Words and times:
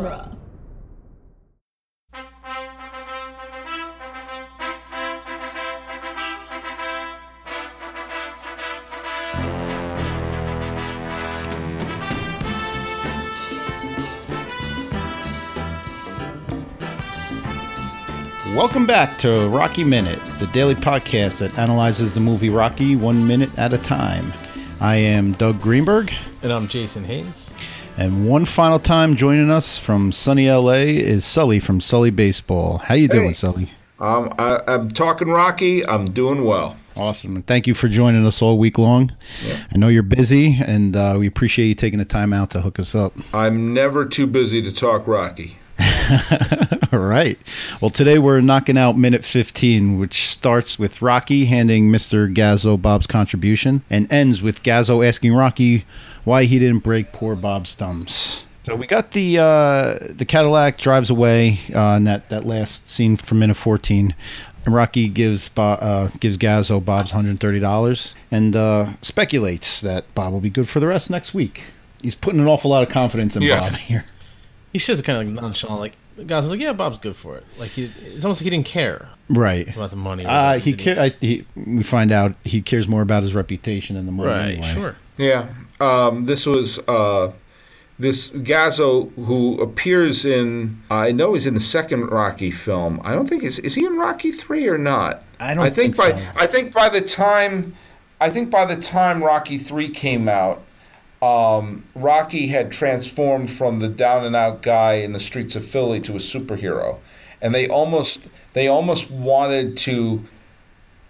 genre. 0.00 0.36
Welcome 18.56 18.86
back 18.86 19.16
to 19.18 19.48
Rocky 19.48 19.84
Minute, 19.84 20.18
the 20.38 20.46
daily 20.48 20.74
podcast 20.74 21.38
that 21.38 21.58
analyzes 21.58 22.14
the 22.14 22.20
movie 22.20 22.50
Rocky 22.50 22.96
one 22.96 23.26
minute 23.26 23.56
at 23.58 23.72
a 23.72 23.78
time. 23.78 24.32
I 24.80 24.96
am 24.96 25.32
Doug 25.32 25.60
Greenberg, 25.60 26.12
And 26.42 26.52
I'm 26.52 26.68
Jason 26.68 27.04
Haynes. 27.04 27.50
And 28.00 28.26
one 28.26 28.46
final 28.46 28.78
time 28.78 29.14
joining 29.14 29.50
us 29.50 29.78
from 29.78 30.10
sunny 30.10 30.50
LA 30.50 30.72
is 30.88 31.24
Sully 31.24 31.60
from 31.60 31.80
Sully 31.80 32.10
Baseball. 32.10 32.78
How 32.78 32.94
you 32.94 33.08
doing, 33.08 33.28
Hey. 33.28 33.32
Sully? 33.34 33.70
Um, 34.00 34.32
I, 34.38 34.60
I'm 34.66 34.88
talking 34.88 35.28
Rocky. 35.28 35.86
I'm 35.86 36.06
doing 36.10 36.44
well. 36.44 36.76
Awesome, 36.96 37.36
and 37.36 37.46
thank 37.46 37.66
you 37.66 37.74
for 37.74 37.88
joining 37.88 38.26
us 38.26 38.40
all 38.42 38.58
week 38.58 38.78
long. 38.78 39.12
I 39.72 39.78
know 39.78 39.88
you're 39.88 40.02
busy, 40.02 40.58
and 40.66 40.96
uh, 40.96 41.16
we 41.18 41.26
appreciate 41.26 41.66
you 41.66 41.74
taking 41.74 41.98
the 41.98 42.04
time 42.06 42.32
out 42.32 42.50
to 42.52 42.62
hook 42.62 42.78
us 42.80 42.94
up. 42.94 43.12
I'm 43.32 43.72
never 43.72 44.04
too 44.06 44.26
busy 44.26 44.60
to 44.62 44.74
talk 44.74 45.06
Rocky. 45.06 45.58
All 46.92 46.98
right. 46.98 47.38
Well, 47.80 47.90
today 47.90 48.18
we're 48.18 48.40
knocking 48.40 48.76
out 48.76 48.98
minute 48.98 49.24
15, 49.24 49.98
which 49.98 50.28
starts 50.28 50.78
with 50.78 51.00
Rocky 51.00 51.44
handing 51.46 51.90
Mr. 51.90 52.34
Gazzo 52.34 52.80
Bob's 52.80 53.06
contribution 53.06 53.82
and 53.88 54.10
ends 54.12 54.42
with 54.42 54.62
Gazzo 54.62 55.06
asking 55.06 55.32
Rocky 55.34 55.84
why 56.24 56.44
he 56.44 56.58
didn't 56.58 56.80
break 56.82 57.12
poor 57.12 57.34
Bob's 57.36 57.74
thumbs. 57.74 58.44
So 58.66 58.76
we 58.76 58.86
got 58.86 59.12
the 59.12 59.38
uh, 59.38 59.98
the 60.10 60.24
Cadillac 60.26 60.78
drives 60.78 61.08
away 61.10 61.58
uh, 61.74 61.94
in 61.96 62.04
that, 62.04 62.28
that 62.28 62.46
last 62.46 62.88
scene 62.88 63.16
from 63.16 63.38
minute 63.38 63.56
14. 63.56 64.14
And 64.66 64.74
Rocky 64.74 65.08
gives 65.08 65.48
Bo- 65.48 65.62
uh, 65.62 66.08
gives 66.20 66.36
Gazzo 66.36 66.84
Bob's 66.84 67.12
$130 67.12 68.14
and 68.30 68.54
uh, 68.54 68.90
speculates 69.00 69.80
that 69.80 70.14
Bob 70.14 70.32
will 70.34 70.40
be 70.40 70.50
good 70.50 70.68
for 70.68 70.80
the 70.80 70.86
rest 70.86 71.08
next 71.10 71.32
week. 71.32 71.62
He's 72.02 72.14
putting 72.14 72.40
an 72.40 72.46
awful 72.46 72.70
lot 72.70 72.82
of 72.82 72.90
confidence 72.90 73.36
in 73.36 73.42
Yeah. 73.42 73.60
Bob 73.60 73.72
here. 73.76 74.04
He 74.72 74.78
says 74.78 75.00
it 75.00 75.04
kind 75.04 75.18
of 75.18 75.26
like 75.34 75.42
nonchalant, 75.42 75.80
like 75.80 75.96
the 76.16 76.24
guys 76.24 76.46
like, 76.46 76.60
"Yeah, 76.60 76.72
Bob's 76.74 76.98
good 76.98 77.16
for 77.16 77.36
it." 77.36 77.44
Like 77.58 77.70
he, 77.70 77.90
it's 78.04 78.24
almost 78.24 78.40
like 78.40 78.44
he 78.44 78.50
didn't 78.50 78.66
care 78.66 79.08
Right. 79.30 79.66
about 79.74 79.90
the 79.90 79.96
money. 79.96 80.24
Uh, 80.26 80.58
he, 80.58 80.72
Did 80.74 80.96
ca- 80.96 81.02
I, 81.04 81.14
he 81.20 81.44
we 81.56 81.82
find 81.82 82.12
out 82.12 82.34
he 82.44 82.60
cares 82.62 82.86
more 82.86 83.00
about 83.02 83.22
his 83.22 83.34
reputation 83.34 83.96
than 83.96 84.06
the 84.06 84.12
money. 84.12 84.28
Right, 84.28 84.48
anyway. 84.58 84.72
sure. 84.74 84.96
Yeah. 85.16 85.48
Um, 85.80 86.26
this 86.26 86.46
was 86.46 86.78
uh, 86.86 87.32
this 87.98 88.30
Gazzo 88.30 89.12
who 89.14 89.60
appears 89.60 90.24
in. 90.24 90.82
I 90.90 91.12
know 91.12 91.34
he's 91.34 91.46
in 91.46 91.54
the 91.54 91.60
second 91.60 92.06
Rocky 92.06 92.50
film. 92.50 93.00
I 93.04 93.12
don't 93.12 93.28
think 93.28 93.42
is 93.42 93.58
is 93.58 93.74
he 93.74 93.84
in 93.84 93.96
Rocky 93.96 94.32
three 94.32 94.68
or 94.68 94.78
not. 94.78 95.22
I 95.38 95.54
don't 95.54 95.64
I 95.64 95.70
think, 95.70 95.96
think 95.96 96.14
by 96.14 96.20
so. 96.20 96.28
I 96.36 96.46
think 96.46 96.72
by 96.72 96.88
the 96.88 97.00
time 97.00 97.74
I 98.20 98.30
think 98.30 98.50
by 98.50 98.64
the 98.64 98.76
time 98.76 99.22
Rocky 99.22 99.58
three 99.58 99.88
came 99.88 100.28
out. 100.28 100.62
Um, 101.22 101.84
Rocky 101.94 102.46
had 102.46 102.72
transformed 102.72 103.50
from 103.50 103.80
the 103.80 103.88
down 103.88 104.24
and 104.24 104.34
out 104.34 104.62
guy 104.62 104.94
in 104.94 105.12
the 105.12 105.20
streets 105.20 105.54
of 105.54 105.62
Philly 105.62 106.00
to 106.00 106.12
a 106.12 106.18
superhero, 106.18 106.96
and 107.42 107.54
they 107.54 107.68
almost 107.68 108.26
they 108.54 108.68
almost 108.68 109.10
wanted 109.10 109.76
to 109.78 110.24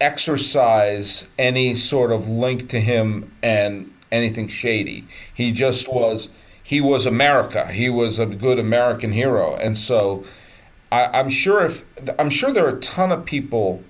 exercise 0.01 1.29
any 1.39 1.75
sort 1.75 2.11
of 2.11 2.29
link 2.29 2.69
to 2.71 2.81
him 2.81 3.31
and 3.43 3.93
anything 4.13 4.49
shady. 4.49 5.05
He 5.33 5.53
just 5.53 5.93
was 5.93 6.29
he 6.63 6.81
was 6.81 7.07
America. 7.07 7.67
He 7.67 7.89
was 7.89 8.19
a 8.19 8.27
good 8.27 8.59
American 8.59 9.13
hero, 9.13 9.57
and 9.57 9.77
so 9.77 10.25
I, 10.93 11.07
I'm 11.07 11.29
sure 11.29 11.65
if 11.65 11.85
I'm 12.19 12.31
sure 12.31 12.53
there 12.53 12.67
are 12.67 12.77
a 12.77 12.81
ton 12.81 13.13
of 13.13 13.25
people 13.25 13.83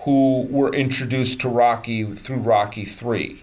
who 0.00 0.46
were 0.50 0.72
introduced 0.72 1.40
to 1.40 1.48
Rocky 1.48 2.04
through 2.14 2.38
Rocky 2.38 2.84
3 2.84 3.42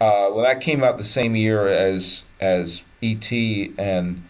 Uh, 0.00 0.30
when 0.30 0.44
that 0.44 0.60
came 0.60 0.82
out 0.84 0.96
the 0.96 1.04
same 1.04 1.34
year 1.36 1.66
as 1.68 2.24
as 2.40 2.82
E.T. 3.00 3.72
and 3.78 4.24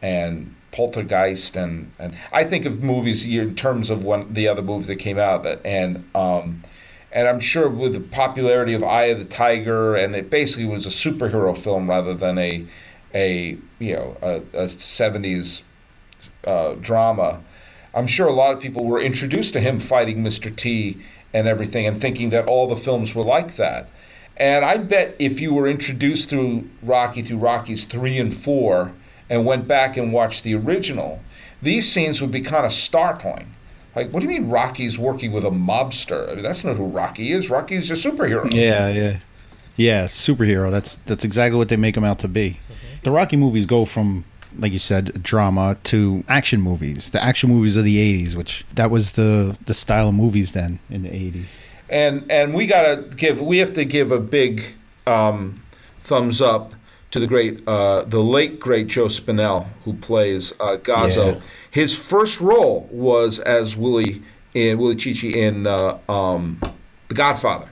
and 0.00 0.54
Poltergeist 0.72 1.54
and, 1.54 1.92
and 1.98 2.16
I 2.32 2.44
think 2.44 2.64
of 2.64 2.82
movies 2.82 3.24
in 3.24 3.54
terms 3.54 3.90
of 3.90 4.04
one 4.04 4.32
the 4.32 4.48
other 4.48 4.62
movies 4.62 4.86
that 4.88 4.96
came 4.96 5.18
out 5.18 5.42
that 5.44 5.64
and 5.64 6.04
um, 6.14 6.64
and 7.12 7.28
I'm 7.28 7.40
sure 7.40 7.68
with 7.68 7.92
the 7.92 8.00
popularity 8.00 8.72
of 8.74 8.82
Eye 8.82 9.04
of 9.04 9.18
the 9.18 9.24
Tiger 9.24 9.94
and 9.94 10.14
it 10.16 10.30
basically 10.30 10.66
was 10.66 10.86
a 10.86 10.88
superhero 10.88 11.56
film 11.56 11.88
rather 11.88 12.14
than 12.14 12.38
a 12.38 12.66
a 13.14 13.58
you 13.78 13.94
know 13.94 14.16
a, 14.22 14.36
a 14.56 14.64
70s 14.66 15.62
uh, 16.44 16.74
drama. 16.80 17.40
I'm 17.94 18.06
sure 18.06 18.26
a 18.26 18.32
lot 18.32 18.54
of 18.54 18.60
people 18.60 18.84
were 18.84 19.00
introduced 19.00 19.52
to 19.52 19.60
him 19.60 19.78
fighting 19.78 20.22
Mr. 20.22 20.54
T 20.54 20.98
and 21.34 21.46
everything 21.46 21.86
and 21.86 21.96
thinking 21.96 22.30
that 22.30 22.46
all 22.46 22.66
the 22.66 22.76
films 22.76 23.14
were 23.14 23.22
like 23.22 23.56
that. 23.56 23.88
And 24.36 24.64
I 24.64 24.78
bet 24.78 25.14
if 25.18 25.40
you 25.40 25.52
were 25.52 25.68
introduced 25.68 26.30
through 26.30 26.68
Rocky 26.82 27.20
through 27.20 27.38
Rockies 27.38 27.84
3 27.84 28.18
and 28.18 28.34
4 28.34 28.92
and 29.28 29.44
went 29.44 29.68
back 29.68 29.96
and 29.96 30.12
watched 30.12 30.42
the 30.42 30.54
original, 30.54 31.20
these 31.60 31.90
scenes 31.90 32.20
would 32.22 32.30
be 32.30 32.40
kind 32.40 32.64
of 32.64 32.72
startling. 32.72 33.54
Like, 33.94 34.10
what 34.10 34.20
do 34.20 34.26
you 34.26 34.40
mean 34.40 34.48
Rocky's 34.48 34.98
working 34.98 35.32
with 35.32 35.44
a 35.44 35.50
mobster? 35.50 36.30
I 36.30 36.34
mean, 36.34 36.42
that's 36.42 36.64
not 36.64 36.76
who 36.76 36.86
Rocky 36.86 37.32
is. 37.32 37.50
Rocky's 37.50 37.90
a 37.90 37.94
superhero. 37.94 38.50
Yeah, 38.52 38.88
yeah, 38.88 39.18
yeah. 39.76 40.06
Superhero. 40.06 40.70
That's 40.70 40.96
that's 41.04 41.24
exactly 41.24 41.58
what 41.58 41.68
they 41.68 41.76
make 41.76 41.96
him 41.96 42.04
out 42.04 42.18
to 42.20 42.28
be. 42.28 42.58
The 43.02 43.10
Rocky 43.10 43.36
movies 43.36 43.66
go 43.66 43.84
from, 43.84 44.24
like 44.58 44.72
you 44.72 44.78
said, 44.78 45.22
drama 45.22 45.76
to 45.84 46.24
action 46.28 46.60
movies. 46.60 47.10
The 47.10 47.22
action 47.22 47.50
movies 47.50 47.76
of 47.76 47.84
the 47.84 47.96
'80s, 48.22 48.34
which 48.34 48.64
that 48.74 48.90
was 48.90 49.12
the 49.12 49.56
the 49.66 49.74
style 49.74 50.08
of 50.08 50.14
movies 50.14 50.52
then 50.52 50.78
in 50.88 51.02
the 51.02 51.10
'80s. 51.10 51.48
and 51.90 52.24
and 52.30 52.54
we 52.54 52.66
gotta 52.66 53.02
give 53.16 53.42
we 53.42 53.58
have 53.58 53.74
to 53.74 53.84
give 53.84 54.10
a 54.10 54.20
big 54.20 54.62
um, 55.06 55.60
thumbs 56.00 56.40
up 56.40 56.72
to 57.12 57.20
the 57.20 57.26
great 57.26 57.66
uh, 57.68 58.02
the 58.02 58.22
late 58.22 58.58
great 58.58 58.88
Joe 58.88 59.06
Spinell 59.06 59.68
who 59.84 59.94
plays 59.94 60.52
uh, 60.58 60.78
Gazzo. 60.78 61.34
Yeah. 61.34 61.40
His 61.70 61.96
first 61.96 62.40
role 62.40 62.88
was 62.90 63.38
as 63.38 63.76
Willie 63.76 64.22
in 64.54 64.78
Willie 64.78 64.96
Cicci 64.96 65.34
in 65.34 65.66
uh, 65.66 65.98
um, 66.08 66.58
The 67.08 67.14
Godfather, 67.14 67.68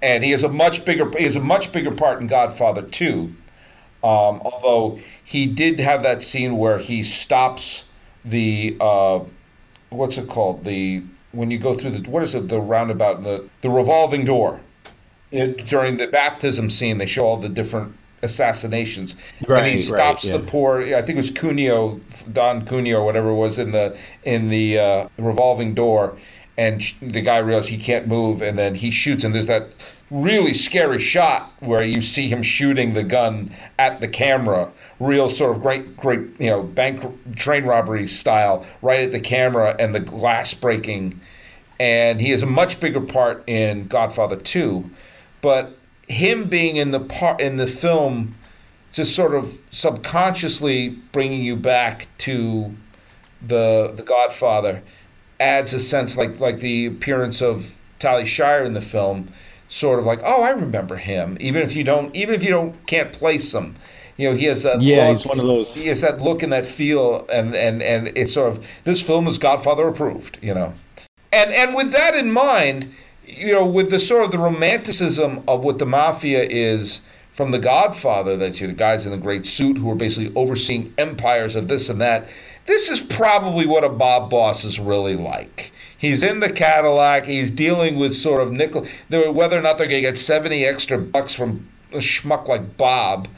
and 0.00 0.24
he 0.24 0.30
has 0.30 0.42
a 0.42 0.48
much 0.48 0.84
bigger 0.84 1.10
he 1.18 1.24
has 1.24 1.36
a 1.36 1.40
much 1.40 1.70
bigger 1.72 1.92
part 1.92 2.20
in 2.20 2.28
Godfather 2.28 2.82
Two. 2.82 3.34
Um, 4.02 4.42
although 4.44 4.98
he 5.24 5.46
did 5.46 5.80
have 5.80 6.02
that 6.02 6.22
scene 6.22 6.56
where 6.56 6.78
he 6.78 7.02
stops 7.02 7.86
the 8.24 8.76
uh, 8.80 9.20
what's 9.90 10.18
it 10.18 10.28
called 10.28 10.62
the 10.64 11.02
when 11.32 11.50
you 11.50 11.58
go 11.58 11.74
through 11.74 11.90
the 11.90 12.08
what 12.10 12.22
is 12.22 12.34
it 12.34 12.48
the 12.48 12.60
roundabout 12.60 13.24
the 13.24 13.48
the 13.62 13.70
revolving 13.70 14.24
door 14.24 14.60
It- 15.32 15.66
during 15.66 15.96
the 15.96 16.06
baptism 16.06 16.70
scene 16.70 16.98
they 16.98 17.06
show 17.06 17.26
all 17.26 17.38
the 17.38 17.48
different 17.48 17.96
assassinations. 18.24 19.14
And 19.40 19.48
Right, 19.48 19.66
he 19.66 19.72
right, 19.74 19.80
stops 19.82 20.24
yeah. 20.24 20.36
the 20.36 20.42
poor 20.44 20.82
I 20.82 21.02
think 21.02 21.10
it 21.10 21.16
was 21.16 21.30
Cuneo 21.30 22.00
Don 22.32 22.66
Cuneo 22.66 22.98
or 22.98 23.04
whatever 23.04 23.30
it 23.30 23.36
was 23.36 23.58
in 23.58 23.72
the 23.72 23.96
in 24.24 24.48
the 24.48 24.78
uh, 24.78 25.08
revolving 25.18 25.74
door. 25.74 26.16
And 26.56 26.82
sh- 26.82 26.94
the 27.02 27.20
guy 27.20 27.38
realizes 27.38 27.70
he 27.70 27.78
can't 27.78 28.06
move 28.06 28.40
and 28.40 28.58
then 28.58 28.76
he 28.76 28.90
shoots 28.90 29.24
and 29.24 29.34
there's 29.34 29.46
that 29.46 29.68
really 30.10 30.54
scary 30.54 31.00
shot 31.00 31.52
where 31.60 31.82
you 31.82 32.00
see 32.00 32.28
him 32.28 32.42
shooting 32.42 32.94
the 32.94 33.02
gun 33.02 33.50
at 33.78 34.00
the 34.00 34.08
camera. 34.08 34.70
Real 35.00 35.28
sort 35.28 35.56
of 35.56 35.62
great 35.62 35.96
great 35.96 36.20
you 36.40 36.50
know 36.50 36.62
bank 36.62 37.36
train 37.36 37.64
robbery 37.64 38.06
style 38.06 38.66
right 38.82 39.00
at 39.00 39.12
the 39.12 39.20
camera 39.20 39.76
and 39.78 39.94
the 39.94 40.00
glass 40.00 40.54
breaking. 40.54 41.20
And 41.80 42.20
he 42.20 42.30
has 42.30 42.42
a 42.42 42.46
much 42.46 42.78
bigger 42.80 43.00
part 43.00 43.42
in 43.48 43.88
Godfather 43.88 44.36
2 44.36 44.90
but 45.44 45.76
him 46.08 46.44
being 46.44 46.76
in 46.76 46.90
the 46.90 47.00
part 47.00 47.40
in 47.40 47.56
the 47.56 47.66
film 47.66 48.34
just 48.92 49.14
sort 49.14 49.34
of 49.34 49.58
subconsciously 49.70 50.88
bringing 51.12 51.42
you 51.42 51.56
back 51.56 52.06
to 52.18 52.74
the 53.44 53.92
the 53.96 54.02
Godfather 54.02 54.82
adds 55.40 55.74
a 55.74 55.78
sense 55.80 56.16
like 56.16 56.38
like 56.40 56.58
the 56.58 56.86
appearance 56.86 57.42
of 57.42 57.78
Talia 57.98 58.26
Shire 58.26 58.62
in 58.64 58.74
the 58.74 58.80
film, 58.80 59.28
sort 59.68 59.98
of 59.98 60.06
like 60.06 60.20
oh 60.24 60.42
I 60.42 60.50
remember 60.50 60.96
him 60.96 61.36
even 61.40 61.62
if 61.62 61.74
you 61.74 61.84
don't 61.84 62.14
even 62.14 62.34
if 62.34 62.42
you 62.44 62.50
don't 62.50 62.86
can't 62.86 63.12
place 63.12 63.52
him, 63.52 63.74
you 64.16 64.30
know 64.30 64.36
he 64.36 64.44
has 64.44 64.62
that 64.62 64.80
Yeah, 64.82 65.08
look, 65.08 65.10
he's 65.10 65.26
one 65.26 65.40
of 65.40 65.46
those- 65.46 65.74
he 65.74 65.88
has 65.88 66.00
that 66.02 66.20
look 66.20 66.42
and 66.42 66.52
that 66.52 66.64
feel 66.64 67.26
and 67.32 67.54
and 67.54 67.82
and 67.82 68.12
it's 68.16 68.32
sort 68.32 68.52
of 68.52 68.66
this 68.84 69.02
film 69.02 69.26
is 69.26 69.38
Godfather 69.38 69.88
approved 69.88 70.38
you 70.40 70.54
know, 70.54 70.72
and 71.32 71.50
and 71.52 71.74
with 71.74 71.90
that 71.92 72.14
in 72.14 72.30
mind, 72.32 72.92
you 73.26 73.52
know 73.52 73.66
with 73.66 73.90
the 73.90 74.00
sort 74.00 74.24
of 74.24 74.30
the 74.30 74.38
romanticism 74.38 75.42
of 75.48 75.64
what 75.64 75.78
the 75.78 75.86
mafia 75.86 76.42
is 76.42 77.00
from 77.32 77.50
the 77.50 77.58
Godfather, 77.58 78.36
that's 78.36 78.60
you 78.60 78.68
the 78.68 78.72
guys 78.72 79.06
in 79.06 79.12
the 79.12 79.18
great 79.18 79.44
suit 79.44 79.76
who 79.76 79.90
are 79.90 79.96
basically 79.96 80.32
overseeing 80.36 80.94
empires 80.96 81.56
of 81.56 81.66
this 81.66 81.88
and 81.88 82.00
that. 82.00 82.28
This 82.66 82.88
is 82.88 83.00
probably 83.00 83.66
what 83.66 83.84
a 83.84 83.88
mob 83.88 84.30
boss 84.30 84.64
is 84.64 84.78
really 84.78 85.16
like. 85.16 85.72
He's 85.98 86.22
in 86.22 86.40
the 86.40 86.50
Cadillac. 86.50 87.26
He's 87.26 87.50
dealing 87.50 87.98
with 87.98 88.14
sort 88.14 88.40
of 88.40 88.52
nickel. 88.52 88.86
Whether 89.10 89.58
or 89.58 89.62
not 89.62 89.78
they're 89.78 89.88
going 89.88 90.02
to 90.02 90.08
get 90.08 90.16
seventy 90.16 90.64
extra 90.64 90.96
bucks 90.96 91.34
from 91.34 91.68
a 91.92 91.98
schmuck 91.98 92.48
like 92.48 92.76
Bob, 92.76 93.28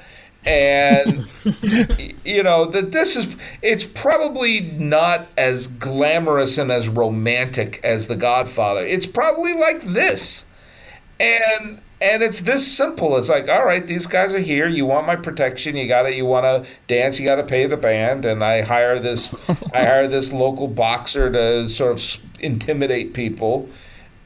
and 0.46 1.28
you 2.24 2.42
know 2.42 2.66
that 2.66 2.92
this 2.92 3.16
is 3.16 3.36
it's 3.62 3.84
probably 3.84 4.60
not 4.60 5.26
as 5.36 5.66
glamorous 5.66 6.56
and 6.56 6.70
as 6.70 6.88
romantic 6.88 7.80
as 7.82 8.06
The 8.06 8.16
Godfather. 8.16 8.86
It's 8.86 9.06
probably 9.06 9.54
like 9.54 9.82
this, 9.82 10.46
and 11.18 11.80
and 12.00 12.22
it's 12.22 12.40
this 12.40 12.66
simple. 12.66 13.16
It's 13.16 13.28
like, 13.28 13.48
all 13.48 13.64
right, 13.64 13.84
these 13.84 14.06
guys 14.06 14.34
are 14.34 14.38
here. 14.38 14.68
You 14.68 14.86
want 14.86 15.06
my 15.06 15.16
protection. 15.16 15.76
You 15.76 15.88
gotta. 15.88 16.14
You 16.14 16.26
want 16.26 16.44
to 16.44 16.70
dance. 16.86 17.18
You 17.18 17.26
got 17.26 17.36
to 17.36 17.44
pay 17.44 17.66
the 17.66 17.76
band. 17.76 18.24
And 18.24 18.44
I 18.44 18.62
hire 18.62 18.98
this. 19.00 19.34
I 19.48 19.54
hire 19.84 20.06
this 20.06 20.32
local 20.32 20.68
boxer 20.68 21.30
to 21.32 21.68
sort 21.68 21.92
of 21.92 22.40
intimidate 22.40 23.14
people, 23.14 23.68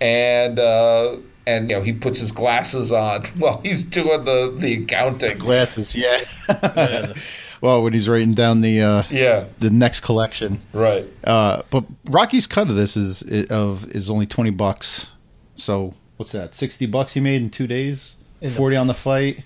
and. 0.01 0.59
Uh, 0.59 1.17
and 1.47 1.71
you 1.71 1.77
know 1.77 1.83
he 1.83 1.93
puts 1.93 2.21
his 2.21 2.31
glasses 2.33 2.93
on 2.93 3.23
while 3.39 3.61
he's 3.63 3.83
doing 3.83 4.25
the 4.25 4.55
the 4.57 4.83
accounting. 4.83 5.39
Glasses, 5.39 5.97
yeah. 5.97 6.25
well, 7.61 7.83
when 7.83 7.93
he's 7.93 8.09
writing 8.09 8.35
down 8.35 8.61
the 8.61 8.81
uh, 8.83 9.03
Yeah, 9.11 9.47
the 9.59 9.71
next 9.71 10.01
collection. 10.01 10.61
right. 10.73 11.07
Uh, 11.25 11.63
but 11.71 11.85
Rocky's 12.07 12.47
cut 12.47 12.69
of 12.69 12.77
this 12.77 12.97
is 12.97 13.23
of 13.51 13.91
is 13.91 14.11
only 14.11 14.27
twenty 14.27 14.51
bucks. 14.51 15.09
So 15.57 15.95
what's 16.17 16.33
that? 16.33 16.55
Sixty 16.55 16.87
bucks 16.87 17.15
he 17.15 17.21
made 17.21 17.43
in 17.43 17.51
two 17.51 17.67
days. 17.67 18.15
In 18.41 18.51
the- 18.51 18.57
Forty 18.57 18.77
on 18.77 18.87
the 18.87 18.95
flight. 18.95 19.45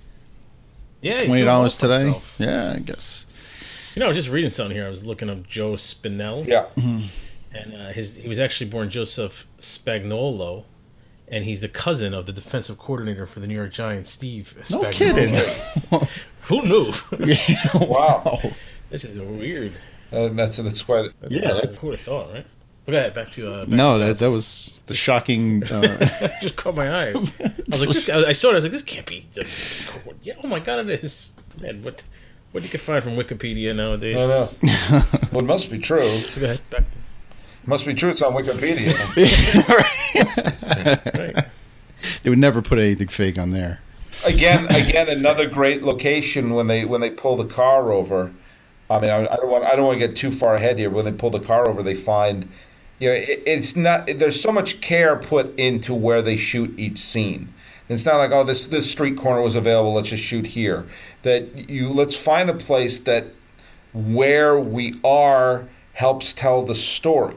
Yeah, 1.01 1.25
Twenty 1.27 1.45
dollars 1.45 1.77
today. 1.77 2.01
himself. 2.01 2.35
Yeah, 2.39 2.73
I 2.77 2.79
guess. 2.79 3.27
You 3.95 4.01
know, 4.01 4.07
I 4.07 4.09
was 4.09 4.17
just 4.17 4.31
reading 4.31 4.49
something 4.51 4.75
here. 4.77 4.87
I 4.87 4.89
was 4.89 5.05
looking 5.05 5.29
up 5.29 5.47
Joe 5.47 5.75
Spinell. 5.75 6.47
Yeah, 6.47 6.67
and 6.77 7.75
uh, 7.75 7.89
his 7.93 8.17
he 8.17 8.27
was 8.27 8.39
actually 8.41 8.71
born 8.71 8.89
Joseph 8.91 9.47
Spagnuolo, 9.61 10.65
and 11.29 11.45
he's 11.45 11.61
the 11.61 11.69
cousin 11.69 12.15
of 12.15 12.27
the 12.27 12.33
defensive 12.33 12.79
coordinator 12.79 13.27
for 13.27 13.41
the 13.41 13.47
New 13.47 13.55
York 13.55 13.73
Giants, 13.73 14.11
Steve. 14.11 14.55
No 14.71 14.83
Spagnuolo. 14.83 14.93
kidding. 14.93 16.09
Who 16.43 16.63
knew? 16.63 16.93
Wow. 17.75 18.41
this 18.91 19.05
is 19.05 19.19
weird. 19.19 19.73
uh, 20.13 20.29
that's 20.29 20.59
that's 20.59 20.83
quite. 20.83 21.11
That's 21.21 21.33
Yeah, 21.35 21.51
uh, 21.51 21.55
that's- 21.55 21.77
who 21.79 21.89
would 21.89 21.97
have 21.97 22.05
thought, 22.05 22.33
right? 22.33 22.47
Look 22.87 22.97
at 22.97 23.15
that. 23.15 23.15
Back 23.15 23.33
to 23.33 23.51
uh, 23.51 23.61
back 23.61 23.69
No, 23.71 23.99
to 23.99 24.05
that 24.05 24.19
that 24.19 24.31
was 24.31 24.79
the 24.87 24.95
shocking. 24.95 25.63
Uh, 25.73 26.07
just 26.43 26.57
caught 26.57 26.75
my 26.75 26.91
eye. 26.91 27.09
I 27.11 27.13
was 27.15 27.33
like, 27.81 27.89
this. 27.89 28.09
I 28.11 28.33
saw 28.33 28.49
it. 28.49 28.53
I 28.53 28.55
was 28.57 28.65
like, 28.65 28.73
this 28.73 28.83
can't 28.83 29.07
be 29.07 29.27
the. 29.33 29.47
Yeah, 30.21 30.35
oh 30.45 30.49
my 30.49 30.59
god, 30.61 30.81
it 30.91 31.03
is. 31.03 31.33
Man, 31.63 31.83
what 31.83 32.05
what 32.53 32.63
you 32.63 32.69
can 32.69 32.81
find 32.81 33.03
from 33.03 33.17
Wikipedia 33.17 33.75
nowadays? 33.75 34.21
I 34.21 34.27
know. 34.27 34.51
well, 35.33 35.41
it 35.43 35.47
must 35.47 35.71
be 35.71 35.79
true. 35.79 36.03
So 36.29 36.41
go 36.43 36.47
ahead. 36.47 36.61
Back. 36.69 36.84
Must 37.67 37.87
be 37.87 37.95
true. 37.95 38.11
It's 38.11 38.23
on 38.23 38.33
Wikipedia. 38.33 38.95
Right. 40.15 41.47
they 42.23 42.31
would 42.31 42.39
never 42.39 42.63
put 42.63 42.79
anything 42.79 43.09
fake 43.09 43.39
on 43.39 43.51
there. 43.51 43.81
again, 44.25 44.67
again, 44.71 45.09
another 45.09 45.49
great 45.49 45.83
location 45.83 46.55
when 46.55 46.67
they 46.67 46.85
when 46.85 47.01
they 47.01 47.11
pull 47.11 47.37
the 47.37 47.47
car 47.47 47.91
over. 47.91 48.33
I 48.91 49.01
mean, 49.01 49.11
I, 49.11 49.27
I 49.27 49.37
don't 49.37 49.49
want 49.49 49.65
I 49.65 49.77
don't 49.77 49.87
want 49.87 50.01
to 50.01 50.07
get 50.07 50.17
too 50.17 50.31
far 50.31 50.55
ahead 50.55 50.79
here. 50.79 50.91
When 50.91 51.05
they 51.05 51.13
pull 51.13 51.31
the 51.31 51.41
car 51.41 51.69
over, 51.69 51.83
they 51.83 51.95
find, 51.95 52.49
you 52.99 53.09
know, 53.09 53.15
it, 53.15 53.43
it's 53.47 53.75
not. 53.77 54.07
There's 54.07 54.41
so 54.41 54.53
much 54.53 54.81
care 54.81 55.17
put 55.17 55.59
into 55.59 55.95
where 55.95 56.23
they 56.23 56.37
shoot 56.37 56.79
each 56.79 56.99
scene. 56.99 57.53
It's 57.89 58.05
not 58.05 58.17
like 58.17 58.31
oh 58.31 58.45
this 58.45 58.69
this 58.69 58.91
street 58.91 59.17
corner 59.17 59.43
was 59.43 59.55
available. 59.55 59.95
Let's 59.95 60.11
just 60.11 60.23
shoot 60.23 60.47
here. 60.47 60.87
That 61.23 61.69
you 61.69 61.93
let's 61.93 62.17
find 62.17 62.49
a 62.51 62.55
place 62.55 63.01
that 63.01 63.27
where 63.93 64.59
we 64.59 64.95
are 65.05 65.67
helps 65.95 66.33
tell 66.33 66.63
the 66.63 66.75
story. 66.75 67.37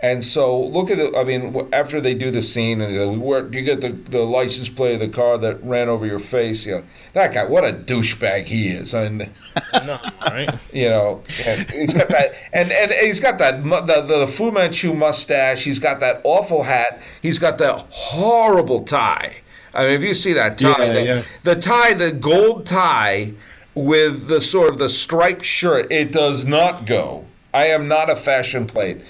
And 0.00 0.24
so 0.24 0.60
look 0.60 0.90
at 0.92 0.98
it. 1.00 1.12
I 1.16 1.24
mean, 1.24 1.68
after 1.72 2.00
they 2.00 2.14
do 2.14 2.30
the 2.30 2.40
scene, 2.40 2.80
and 2.80 2.96
uh, 2.96 3.20
where 3.20 3.44
you 3.52 3.62
get 3.62 3.80
the, 3.80 3.90
the 3.90 4.20
license 4.22 4.68
plate 4.68 4.94
of 4.94 5.00
the 5.00 5.08
car 5.08 5.38
that 5.38 5.62
ran 5.64 5.88
over 5.88 6.06
your 6.06 6.20
face? 6.20 6.66
You 6.66 6.72
know, 6.76 6.84
that 7.14 7.34
guy, 7.34 7.44
what 7.46 7.64
a 7.64 7.72
douchebag 7.72 8.44
he 8.46 8.68
is. 8.68 8.94
I 8.94 9.08
mean, 9.08 9.30
No, 9.84 9.98
right? 10.22 10.50
you 10.72 10.88
know, 10.88 11.22
and 11.44 11.68
he's 11.70 11.92
got 11.94 12.08
that, 12.10 12.32
and, 12.52 12.70
and 12.70 12.92
he's 12.92 13.18
got 13.18 13.38
that 13.38 13.64
mu- 13.64 13.84
the, 13.84 14.02
the 14.02 14.26
Fu 14.28 14.52
Manchu 14.52 14.94
mustache. 14.94 15.64
He's 15.64 15.80
got 15.80 15.98
that 15.98 16.20
awful 16.22 16.62
hat. 16.62 17.02
He's 17.20 17.40
got 17.40 17.58
that 17.58 17.86
horrible 17.90 18.84
tie. 18.84 19.38
I 19.74 19.82
mean, 19.84 19.90
if 19.94 20.02
you 20.04 20.14
see 20.14 20.32
that 20.34 20.58
tie, 20.58 20.84
Yeah, 20.86 20.92
the, 20.92 21.02
yeah. 21.04 21.22
the 21.42 21.56
tie, 21.56 21.94
the 21.94 22.12
gold 22.12 22.66
tie 22.66 23.32
with 23.74 24.28
the 24.28 24.40
sort 24.40 24.70
of 24.70 24.78
the 24.78 24.88
striped 24.88 25.44
shirt, 25.44 25.90
it 25.90 26.12
does 26.12 26.44
not 26.44 26.86
go. 26.86 27.26
I 27.52 27.66
am 27.66 27.88
not 27.88 28.10
a 28.10 28.16
fashion 28.16 28.66
plate, 28.66 29.00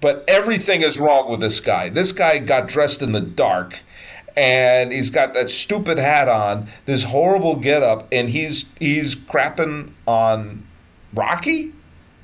but 0.00 0.24
everything 0.28 0.82
is 0.82 0.98
wrong 0.98 1.30
with 1.30 1.40
this 1.40 1.60
guy. 1.60 1.88
This 1.88 2.12
guy 2.12 2.38
got 2.38 2.68
dressed 2.68 3.02
in 3.02 3.12
the 3.12 3.20
dark. 3.20 3.82
And 4.38 4.92
he's 4.92 5.08
got 5.08 5.32
that 5.32 5.48
stupid 5.48 5.96
hat 5.96 6.28
on, 6.28 6.68
this 6.84 7.04
horrible 7.04 7.56
getup, 7.56 8.06
and 8.12 8.28
he's 8.28 8.66
he's 8.78 9.14
crapping 9.14 9.92
on 10.06 10.66
Rocky? 11.14 11.72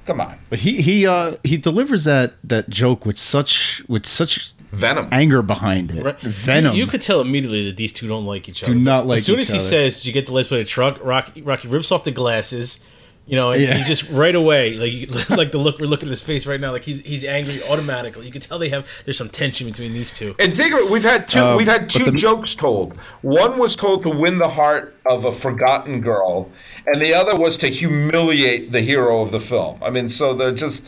Come 0.05 0.21
on. 0.21 0.39
But 0.51 0.59
he 0.59 0.83
he 0.83 1.07
uh 1.07 1.37
he 1.43 1.57
delivers 1.57 2.05
that 2.05 2.35
that 2.45 2.69
joke 2.69 3.07
with 3.07 3.17
such 3.19 3.83
with 3.89 4.05
such 4.05 4.53
Venom. 4.73 5.09
anger 5.11 5.41
behind 5.41 5.91
it. 5.91 6.05
Right. 6.05 6.21
Venom. 6.21 6.75
You, 6.77 6.85
you 6.85 6.87
could 6.91 7.01
tell 7.01 7.23
immediately 7.23 7.65
that 7.71 7.79
these 7.79 7.95
two 7.95 8.09
don't 8.09 8.27
like 8.27 8.47
each 8.47 8.63
other. 8.63 8.75
Do 8.75 8.79
not 8.79 9.07
like 9.07 9.21
As 9.21 9.25
soon 9.25 9.37
each 9.37 9.43
as 9.43 9.49
he 9.49 9.57
other. 9.57 9.67
says, 9.67 9.97
"Did 9.99 10.07
you 10.09 10.13
get 10.13 10.27
the 10.27 10.35
license 10.35 10.49
plate 10.49 10.61
of 10.61 10.67
the 10.67 10.71
truck?" 10.71 10.99
Rocky, 11.03 11.41
Rocky 11.41 11.69
rips 11.69 11.91
off 11.91 12.05
the 12.05 12.11
glasses. 12.11 12.81
You 13.25 13.37
know, 13.37 13.53
and 13.53 13.63
Yeah. 13.63 13.75
he 13.77 13.85
just 13.85 14.09
right 14.11 14.35
away, 14.35 14.75
like 14.75 15.31
like 15.39 15.53
the 15.53 15.59
look 15.59 15.79
we're 15.79 15.87
looking 15.87 16.09
at 16.09 16.11
his 16.11 16.21
face 16.23 16.45
right 16.45 16.61
now, 16.61 16.73
like 16.73 16.83
he's 16.85 16.99
he's 17.01 17.25
angry 17.25 17.63
automatically. 17.63 18.27
You 18.27 18.33
can 18.33 18.41
tell 18.41 18.59
they 18.59 18.69
have 18.71 18.89
there's 19.05 19.17
some 19.17 19.29
tension 19.29 19.67
between 19.69 19.93
these 19.93 20.13
two. 20.13 20.35
And 20.41 20.53
think 20.53 20.75
of 20.75 20.81
it, 20.81 20.91
we've 20.91 21.05
had 21.05 21.29
two 21.29 21.39
Uh, 21.39 21.57
we've 21.57 21.69
had 21.69 21.89
two 21.89 22.11
the- 22.11 22.13
jokes 22.19 22.55
told. 22.57 22.97
One 23.23 23.59
was 23.59 23.77
told 23.77 24.03
to 24.03 24.11
win 24.11 24.39
the 24.39 24.49
heart 24.51 24.97
of 25.07 25.25
a 25.25 25.31
forgotten 25.33 26.01
girl, 26.01 26.51
and 26.87 27.01
the 27.01 27.15
other 27.15 27.37
was 27.37 27.57
to 27.59 27.69
humiliate 27.69 28.73
the 28.73 28.81
hero 28.81 29.23
of 29.23 29.31
the 29.31 29.41
film. 29.41 29.79
I 29.83 29.91
mean, 29.91 30.09
so 30.09 30.35
they're 30.35 30.53
just 30.53 30.85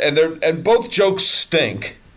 and 0.00 0.16
they're 0.16 0.38
and 0.42 0.62
both 0.64 0.90
jokes 0.90 1.24
stink. 1.24 1.98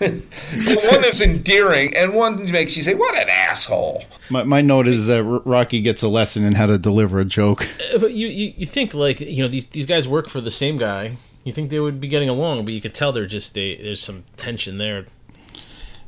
But 0.00 0.84
one 0.92 1.04
is 1.04 1.20
endearing, 1.20 1.96
and 1.96 2.14
one 2.14 2.50
makes 2.50 2.76
you 2.76 2.82
say, 2.82 2.94
"What 2.94 3.14
an 3.14 3.28
asshole!" 3.28 4.04
my, 4.30 4.42
my 4.44 4.60
note 4.60 4.86
is 4.86 5.06
that 5.06 5.22
Rocky 5.44 5.80
gets 5.80 6.02
a 6.02 6.08
lesson 6.08 6.44
in 6.44 6.54
how 6.54 6.66
to 6.66 6.78
deliver 6.78 7.20
a 7.20 7.24
joke. 7.24 7.66
Uh, 7.94 7.98
But 7.98 8.12
you, 8.12 8.28
you 8.28 8.52
you 8.56 8.66
think 8.66 8.94
like 8.94 9.20
you 9.20 9.42
know 9.42 9.48
these 9.48 9.66
these 9.66 9.86
guys 9.86 10.06
work 10.08 10.28
for 10.28 10.40
the 10.40 10.50
same 10.50 10.76
guy. 10.76 11.16
You 11.44 11.52
think 11.52 11.70
they 11.70 11.80
would 11.80 12.00
be 12.00 12.08
getting 12.08 12.28
along, 12.28 12.64
but 12.64 12.74
you 12.74 12.80
could 12.80 12.94
tell 12.94 13.12
they're 13.12 13.26
just 13.26 13.54
they 13.54 13.76
there's 13.76 14.02
some 14.02 14.24
tension 14.36 14.78
there. 14.78 15.06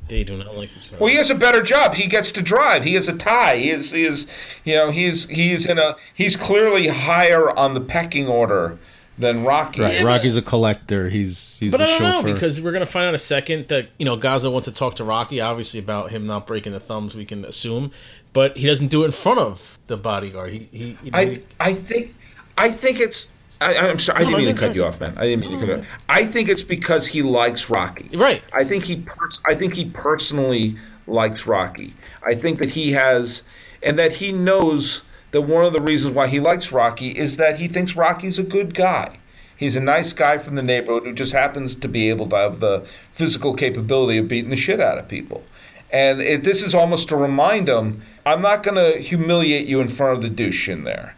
They 0.09 0.25
do 0.25 0.37
not 0.37 0.55
like 0.57 0.71
each 0.77 0.89
other. 0.89 0.99
Well, 1.01 1.11
he 1.11 1.17
has 1.17 1.31
a 1.31 1.35
better 1.35 1.63
job. 1.63 1.95
He 1.95 2.07
gets 2.07 2.33
to 2.33 2.43
drive. 2.43 2.85
He 2.85 2.95
has 2.95 3.09
a 3.09 3.17
tie. 3.17 3.57
He 3.57 3.71
is, 3.71 3.93
he 3.93 4.05
is, 4.05 4.27
you 4.65 4.75
know, 4.75 4.91
he's 4.91 5.29
he's 5.29 5.65
in 5.65 5.79
a 5.79 5.97
he's 6.13 6.37
clearly 6.37 6.89
higher 6.89 7.51
on 7.57 7.75
the 7.75 7.81
pecking 7.81 8.29
order 8.29 8.79
than 9.19 9.45
Rocky. 9.45 9.81
Right. 9.83 9.95
is. 9.95 10.03
Rocky's 10.03 10.37
a 10.37 10.43
collector. 10.43 11.09
He's 11.11 11.57
he's 11.61 11.71
But 11.73 11.81
a 11.81 11.85
I 11.85 11.87
don't 11.87 11.99
chauffeur. 11.99 12.29
know 12.29 12.35
because 12.35 12.61
we're 12.61 12.73
gonna 12.73 12.87
find 12.87 13.05
out 13.05 13.11
in 13.11 13.15
a 13.15 13.19
second 13.19 13.69
that 13.69 13.89
you 13.99 14.05
know 14.05 14.17
Gazzo 14.17 14.53
wants 14.53 14.67
to 14.67 14.73
talk 14.73 14.95
to 14.97 15.05
Rocky, 15.05 15.41
obviously 15.41 15.81
about 15.81 16.11
him 16.11 16.27
not 16.27 16.47
breaking 16.47 16.73
the 16.73 16.81
thumbs. 16.81 17.15
We 17.15 17.25
can 17.25 17.45
assume, 17.45 17.91
but 18.33 18.57
he 18.57 18.67
doesn't 18.67 18.89
do 18.89 19.03
it 19.03 19.07
in 19.07 19.13
front 19.13 19.39
of 19.41 19.79
the 19.87 19.97
bodyguard. 19.97 20.53
He 20.53 20.69
he. 20.73 20.99
You 21.03 21.11
know, 21.11 21.19
I 21.19 21.25
he- 21.27 21.43
I 21.61 21.75
think 21.75 22.15
I 22.59 22.71
think 22.71 23.01
it's. 23.01 23.29
I, 23.61 23.77
I'm 23.77 23.99
sorry. 24.01 24.21
I 24.23 24.25
didn't 24.25 24.39
mean 24.45 24.55
to 24.57 24.61
cut 24.61 24.75
you 24.75 24.85
off, 24.85 25.01
man. 25.01 25.15
I 25.17 25.25
didn't 25.27 25.41
mean 25.41 25.53
to 25.53 25.59
cut 25.59 25.69
you 25.69 25.75
off. 25.83 25.87
I 26.09 26.25
think 26.25 26.49
it's 26.49 26.65
because 26.65 27.07
he 27.07 27.23
likes 27.23 27.71
Rocky. 27.71 28.09
right. 28.17 28.43
I 28.53 28.65
think 28.65 28.83
he 28.85 28.97
pers- 28.97 29.41
I 29.47 29.55
think 29.55 29.77
he 29.77 29.85
personally 29.85 30.77
likes 31.07 31.47
Rocky. 31.47 31.95
I 32.27 32.35
think 32.35 32.59
that 32.59 32.71
he 32.71 32.91
has 32.93 33.43
and 33.85 33.97
that 34.01 34.15
he 34.15 34.33
knows 34.33 35.03
that 35.32 35.43
one 35.43 35.65
of 35.65 35.72
the 35.72 35.82
reasons 35.82 36.15
why 36.15 36.29
he 36.29 36.41
likes 36.41 36.72
Rocky 36.72 37.10
is 37.10 37.36
that 37.39 37.58
he 37.58 37.69
thinks 37.69 37.96
Rocky's 37.96 38.39
a 38.39 38.44
good 38.44 38.74
guy. 38.74 39.19
He's 39.56 39.77
a 39.77 39.81
nice 39.81 40.12
guy 40.12 40.39
from 40.39 40.55
the 40.55 40.62
neighborhood 40.62 41.05
who 41.05 41.12
just 41.12 41.32
happens 41.32 41.74
to 41.77 41.89
be 41.89 42.08
able 42.08 42.29
to 42.29 42.36
have 42.36 42.60
the 42.60 42.81
physical 43.12 43.55
capability 43.55 44.19
of 44.19 44.29
beating 44.29 44.51
the 44.51 44.56
shit 44.56 44.81
out 44.81 44.98
of 44.98 45.08
people. 45.08 45.44
And 45.91 46.20
it, 46.20 46.43
this 46.43 46.62
is 46.62 46.74
almost 46.74 47.08
to 47.10 47.17
remind 47.17 47.69
him, 47.69 48.03
I'm 48.24 48.43
not 48.43 48.62
going 48.62 48.74
to 48.74 48.98
humiliate 48.98 49.67
you 49.67 49.81
in 49.81 49.89
front 49.89 50.17
of 50.17 50.22
the 50.22 50.31
douche 50.31 50.69
in 50.69 50.84
there. 50.84 51.17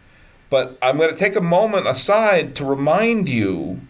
But 0.49 0.77
I'm 0.81 0.97
going 0.97 1.11
to 1.11 1.17
take 1.19 1.35
a 1.35 1.41
moment 1.41 1.87
aside 1.87 2.55
to 2.55 2.65
remind 2.65 3.27
you 3.27 3.81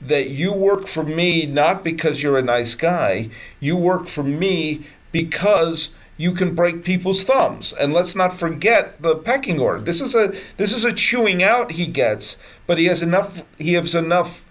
that 0.00 0.30
you 0.30 0.52
work 0.52 0.86
for 0.86 1.04
me 1.04 1.46
not 1.46 1.84
because 1.84 2.22
you're 2.22 2.38
a 2.38 2.42
nice 2.42 2.74
guy. 2.74 3.28
You 3.60 3.76
work 3.76 4.06
for 4.06 4.22
me 4.24 4.84
because 5.12 5.90
you 6.22 6.32
can 6.32 6.54
break 6.54 6.84
people's 6.84 7.24
thumbs. 7.24 7.72
And 7.72 7.92
let's 7.92 8.14
not 8.14 8.32
forget 8.32 9.02
the 9.02 9.16
pecking 9.16 9.58
order. 9.58 9.80
This 9.80 10.00
is 10.00 10.14
a 10.14 10.32
this 10.56 10.72
is 10.72 10.84
a 10.84 10.92
chewing 10.92 11.42
out 11.42 11.72
he 11.72 11.86
gets, 11.86 12.36
but 12.68 12.78
he 12.78 12.84
has 12.86 13.02
enough 13.02 13.42
he 13.58 13.72
has 13.72 13.94
enough 13.94 14.44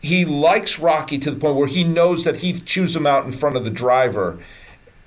he 0.00 0.24
likes 0.24 0.78
Rocky 0.78 1.18
to 1.18 1.30
the 1.32 1.38
point 1.40 1.56
where 1.56 1.66
he 1.66 1.82
knows 1.84 2.24
that 2.24 2.36
he 2.38 2.52
chews 2.52 2.94
him 2.94 3.06
out 3.06 3.26
in 3.26 3.32
front 3.32 3.56
of 3.56 3.64
the 3.64 3.70
driver. 3.70 4.38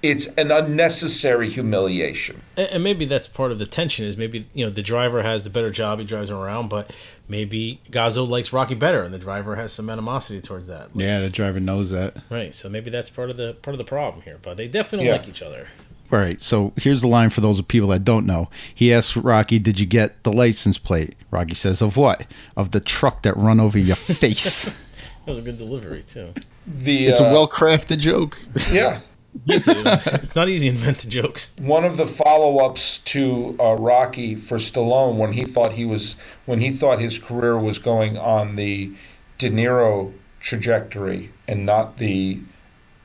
It's 0.04 0.28
an 0.36 0.52
unnecessary 0.52 1.50
humiliation. 1.50 2.42
And, 2.58 2.68
and 2.68 2.84
maybe 2.84 3.06
that's 3.06 3.26
part 3.28 3.54
of 3.54 3.58
the 3.60 3.66
tension 3.66 4.06
is 4.06 4.18
maybe 4.18 4.46
you 4.54 4.66
know 4.66 4.72
the 4.72 4.84
driver 4.84 5.24
has 5.24 5.46
the 5.46 5.50
better 5.50 5.72
job, 5.72 6.00
he 6.00 6.06
drives 6.06 6.30
him 6.30 6.36
around, 6.36 6.68
but 6.68 6.92
maybe 7.30 7.80
Gazzo 7.90 8.28
likes 8.28 8.52
Rocky 8.52 8.76
better, 8.76 9.04
and 9.04 9.14
the 9.14 9.18
driver 9.30 9.56
has 9.56 9.72
some 9.72 9.90
animosity 9.90 10.42
towards 10.42 10.68
that. 10.68 10.90
yeah, 10.94 11.22
the 11.22 11.30
driver 11.30 11.62
knows 11.62 11.92
that. 11.92 12.18
Right. 12.30 12.54
So 12.54 12.68
maybe 12.68 12.90
that's 12.90 13.10
part 13.10 13.30
of 13.30 13.38
the 13.38 13.54
part 13.62 13.74
of 13.74 13.78
the 13.78 13.86
problem 13.86 14.22
here. 14.24 14.38
But 14.42 14.58
they 14.58 14.68
definitely 14.68 15.06
Yeah. 15.08 15.14
don't 15.14 15.22
like 15.28 15.30
each 15.30 15.42
other. 15.42 15.68
All 16.14 16.20
right, 16.20 16.40
so 16.40 16.74
here's 16.76 17.02
the 17.02 17.08
line 17.08 17.32
for 17.32 17.42
those 17.42 17.58
of 17.58 17.68
people 17.68 17.88
that 17.88 18.04
don't 18.04 18.28
know. 18.28 18.48
He 18.76 18.94
asks 18.94 19.18
Rocky, 19.18 19.58
"Did 19.58 19.80
you 19.80 19.88
get 19.88 20.22
the 20.22 20.32
license 20.32 20.78
plate?" 20.78 21.16
Rocky 21.32 21.56
says, 21.56 21.82
"Of 21.82 21.98
what? 21.98 22.28
Of 22.56 22.70
the 22.70 22.80
truck 22.80 23.24
that 23.24 23.36
run 23.36 23.60
over 23.60 23.80
your 23.80 23.96
face." 23.96 24.70
That 25.26 25.32
was 25.32 25.40
a 25.40 25.44
good 25.44 25.58
delivery 25.58 26.04
too. 26.04 26.34
The 26.68 27.08
it's 27.08 27.22
uh, 27.22 27.24
a 27.24 27.32
well-crafted 27.32 28.00
joke. 28.00 28.38
yeah. 28.74 29.00
it's 29.48 30.36
not 30.36 30.50
easy 30.50 30.70
to 30.70 30.76
inventing 30.76 31.12
jokes. 31.12 31.50
One 31.60 31.86
of 31.86 31.96
the 31.96 32.06
follow-ups 32.06 32.98
to 32.98 33.56
uh, 33.58 33.76
Rocky 33.76 34.36
for 34.36 34.58
Stallone, 34.58 35.16
when 35.16 35.32
he 35.32 35.46
thought 35.46 35.72
he 35.72 35.86
was, 35.86 36.18
when 36.46 36.60
he 36.60 36.72
thought 36.72 37.00
his 37.00 37.18
career 37.18 37.58
was 37.58 37.80
going 37.80 38.18
on 38.18 38.58
the 38.58 38.92
De 39.38 39.50
Niro 39.50 40.12
trajectory 40.42 41.30
and 41.48 41.66
not 41.66 42.00
the, 42.00 42.42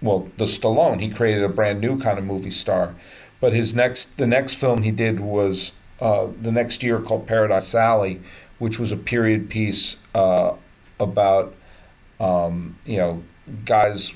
well, 0.01 0.29
the 0.37 0.45
Stallone. 0.45 1.01
He 1.01 1.11
created 1.11 1.43
a 1.43 1.49
brand 1.49 1.81
new 1.81 1.99
kind 1.99 2.19
of 2.19 2.25
movie 2.25 2.51
star, 2.51 2.95
but 3.41 3.53
his 3.53 3.75
next, 3.75 4.17
the 4.17 4.27
next 4.27 4.55
film 4.55 4.83
he 4.83 4.91
did 4.91 5.21
was 5.21 5.73
uh, 6.01 6.29
the 6.41 6.53
next 6.53 6.83
year 6.83 7.01
called 7.01 7.27
Paradise 7.27 7.75
Alley, 7.75 8.21
which 8.59 8.79
was 8.79 8.93
a 8.93 8.97
period 8.97 9.51
piece 9.51 9.97
uh, 10.15 10.53
about, 11.01 11.55
um, 12.21 12.79
you 12.85 12.99
know, 12.99 13.23
guys 13.65 14.15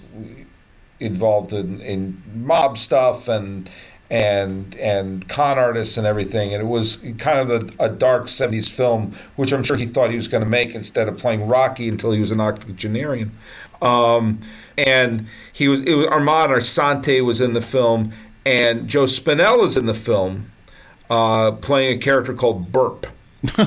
involved 1.01 1.53
in, 1.53 1.81
in 1.81 2.23
mob 2.35 2.79
stuff 2.79 3.29
and 3.29 3.69
and 4.13 4.75
and 4.77 5.27
con 5.27 5.59
artists 5.59 5.97
and 5.97 6.07
everything. 6.07 6.53
And 6.53 6.63
it 6.63 6.67
was 6.67 6.97
kind 7.17 7.39
of 7.39 7.51
a, 7.51 7.85
a 7.85 7.89
dark 7.89 8.27
'70s 8.27 8.71
film, 8.71 9.15
which 9.37 9.53
I'm 9.53 9.63
sure 9.63 9.77
he 9.77 9.87
thought 9.87 10.11
he 10.11 10.17
was 10.17 10.29
going 10.29 10.45
to 10.45 10.49
make 10.49 10.75
instead 10.75 11.09
of 11.09 11.17
playing 11.17 11.49
Rocky 11.49 11.89
until 11.89 12.13
he 12.13 12.21
was 12.21 12.31
an 12.31 12.41
octogenarian. 12.41 13.33
Um, 13.83 14.41
and 14.79 15.27
he 15.53 15.69
was, 15.69 15.83
it 15.83 15.95
was 15.95 16.07
Armand 16.07 16.53
Assante 16.53 17.23
was 17.23 17.41
in 17.41 17.53
the 17.53 17.61
film, 17.61 18.13
and 18.47 18.89
Joe 18.89 19.05
Spinell 19.05 19.67
is 19.67 19.77
in 19.77 19.87
the 19.87 19.95
film, 19.95 20.51
uh, 21.11 21.53
playing 21.53 21.97
a 21.97 21.99
character 21.99 22.33
called 22.33 22.73
Burp. 22.73 23.07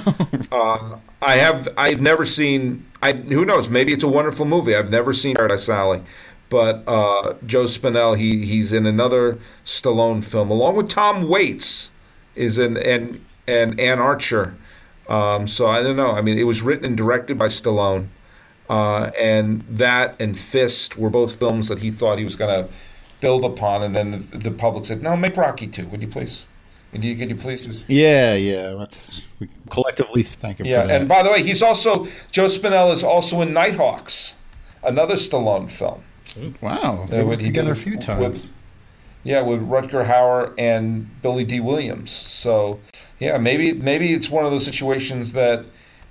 uh, 0.51 0.97
I 1.21 1.33
have 1.35 1.67
I've 1.77 2.01
never 2.01 2.25
seen. 2.25 2.85
I 3.01 3.13
who 3.13 3.45
knows? 3.45 3.67
Maybe 3.69 3.91
it's 3.91 4.03
a 4.03 4.07
wonderful 4.07 4.45
movie. 4.45 4.75
I've 4.75 4.89
never 4.89 5.13
seen 5.13 5.35
Paradise 5.35 5.67
Alley, 5.67 6.01
but 6.49 6.83
uh, 6.87 7.33
Joe 7.45 7.65
Spinell 7.65 8.17
he 8.17 8.45
he's 8.45 8.71
in 8.71 8.85
another 8.85 9.37
Stallone 9.65 10.23
film 10.23 10.49
along 10.49 10.77
with 10.77 10.87
Tom 10.87 11.27
Waits 11.27 11.91
is 12.35 12.57
in 12.57 12.77
and 12.77 13.23
and 13.47 13.79
Anne 13.79 13.99
Archer. 13.99 14.55
Um, 15.07 15.47
so 15.47 15.67
I 15.67 15.83
don't 15.83 15.97
know. 15.97 16.11
I 16.11 16.21
mean, 16.21 16.37
it 16.37 16.43
was 16.43 16.61
written 16.61 16.85
and 16.85 16.97
directed 16.97 17.37
by 17.37 17.47
Stallone, 17.47 18.07
uh, 18.69 19.11
and 19.19 19.63
that 19.69 20.15
and 20.19 20.37
Fist 20.37 20.97
were 20.97 21.09
both 21.09 21.35
films 21.39 21.67
that 21.67 21.79
he 21.79 21.91
thought 21.91 22.17
he 22.19 22.25
was 22.25 22.35
going 22.35 22.65
to 22.65 22.71
build 23.21 23.43
upon, 23.45 23.81
and 23.83 23.95
then 23.95 24.11
the, 24.11 24.17
the 24.37 24.51
public 24.51 24.85
said, 24.85 25.01
"No, 25.03 25.15
make 25.15 25.37
Rocky 25.37 25.67
too, 25.67 25.87
would 25.87 26.01
you 26.01 26.07
please?" 26.07 26.45
Could 26.91 27.03
you, 27.03 27.15
could 27.17 27.29
you 27.29 27.35
please 27.35 27.65
just 27.65 27.89
Yeah, 27.89 28.35
yeah. 28.35 28.69
Let's 28.69 29.21
we 29.39 29.47
collectively 29.69 30.23
thank 30.23 30.61
him 30.61 30.65
Yeah, 30.65 30.83
for 30.83 30.87
that. 30.87 31.01
and 31.01 31.09
by 31.09 31.23
the 31.23 31.29
way, 31.31 31.43
he's 31.43 31.61
also 31.61 32.07
Joe 32.31 32.45
Spinell 32.45 32.93
is 32.93 33.03
also 33.03 33.41
in 33.41 33.51
Nighthawks, 33.53 34.35
another 34.81 35.15
Stallone 35.15 35.69
film. 35.69 36.03
wow, 36.61 37.05
they 37.09 37.21
what 37.23 37.39
together 37.39 37.73
a 37.73 37.75
few 37.75 37.93
with- 37.97 38.01
times. 38.05 38.47
Yeah, 39.23 39.41
with 39.41 39.59
Rutger 39.67 40.05
Hauer 40.05 40.53
and 40.57 41.09
Billy 41.23 41.43
Dee 41.43 41.59
Williams. 41.59 42.11
So 42.11 42.79
yeah, 43.19 43.37
maybe 43.39 43.73
maybe 43.73 44.13
it's 44.13 44.29
one 44.29 44.45
of 44.45 44.51
those 44.51 44.63
situations 44.65 45.33
that 45.33 45.65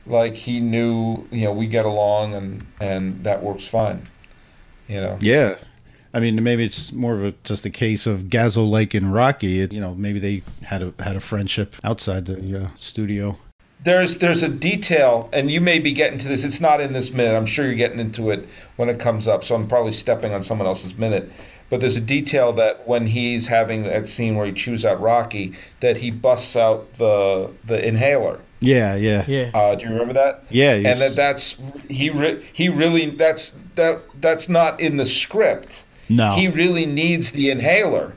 like 0.06 0.34
he 0.34 0.61
knew, 0.61 1.26
you 1.30 1.44
know, 1.44 1.52
we 1.52 1.66
get 1.66 1.84
along 1.84 2.34
and 2.34 2.64
and 2.80 3.25
that 3.25 3.42
works 3.42 3.66
fine. 3.66 4.02
You 4.88 5.00
know. 5.00 5.18
Yeah. 5.20 5.56
I 6.12 6.20
mean, 6.20 6.40
maybe 6.44 6.64
it's 6.64 6.92
more 6.92 7.14
of 7.14 7.25
a 7.25 7.34
just 7.42 7.66
a 7.66 7.70
case 7.70 8.06
of 8.06 8.25
Gazzo 8.25 8.68
like 8.68 8.94
in 8.94 9.11
Rocky. 9.11 9.61
It, 9.61 9.73
you 9.73 9.80
know, 9.80 9.94
maybe 9.94 10.20
they 10.20 10.42
had 10.64 10.82
a 10.82 10.94
had 11.02 11.16
a 11.16 11.20
friendship 11.20 11.75
outside 11.82 12.26
the 12.26 12.64
uh, 12.64 12.68
studio. 12.76 13.37
There's 13.82 14.18
there's 14.18 14.42
a 14.42 14.49
detail, 14.49 15.28
and 15.32 15.50
you 15.50 15.61
may 15.61 15.80
be 15.80 15.92
getting 15.92 16.18
to 16.18 16.28
this. 16.28 16.44
It's 16.44 16.61
not 16.61 16.80
in 16.80 16.92
this 16.92 17.12
minute. 17.12 17.37
I'm 17.37 17.46
sure 17.46 17.66
you're 17.66 17.75
getting 17.75 17.99
into 17.99 18.30
it 18.30 18.49
when 18.76 18.88
it 18.88 19.00
comes 19.00 19.26
up. 19.26 19.42
So 19.42 19.56
I'm 19.56 19.66
probably 19.66 19.92
stepping 19.92 20.32
on 20.32 20.42
someone 20.42 20.68
else's 20.68 20.96
minute. 20.96 21.30
But 21.68 21.80
there's 21.80 21.96
a 21.96 22.00
detail 22.00 22.52
that 22.52 22.87
when 22.87 23.08
he's 23.08 23.49
having 23.49 23.82
that 23.84 24.08
scene 24.08 24.37
where 24.37 24.46
he 24.46 24.52
chews 24.52 24.84
out 24.84 25.00
Rocky, 25.00 25.54
that 25.80 25.96
he 25.96 26.12
busts 26.12 26.54
out 26.54 26.92
the 26.94 27.52
the 27.64 27.84
inhaler. 27.84 28.40
Yeah, 28.64 28.94
yeah, 28.97 29.25
Yeah. 29.26 29.50
Uh, 29.52 29.75
do 29.75 29.87
you 29.87 29.92
remember 29.92 30.14
that? 30.14 30.44
Yeah, 30.50 30.73
And 30.75 31.00
that 31.00 31.16
that's 31.16 31.61
he 31.88 32.11
re- 32.11 32.44
he 32.52 32.68
really 32.68 33.11
that's 33.11 33.50
that 33.75 34.02
that's 34.21 34.49
not 34.49 34.80
in 34.80 34.97
the 34.97 35.06
script. 35.06 35.85
No. 36.09 36.33
He 36.33 36.49
really 36.49 36.87
needs 36.87 37.33
the 37.33 37.50
inhaler, 37.50 38.14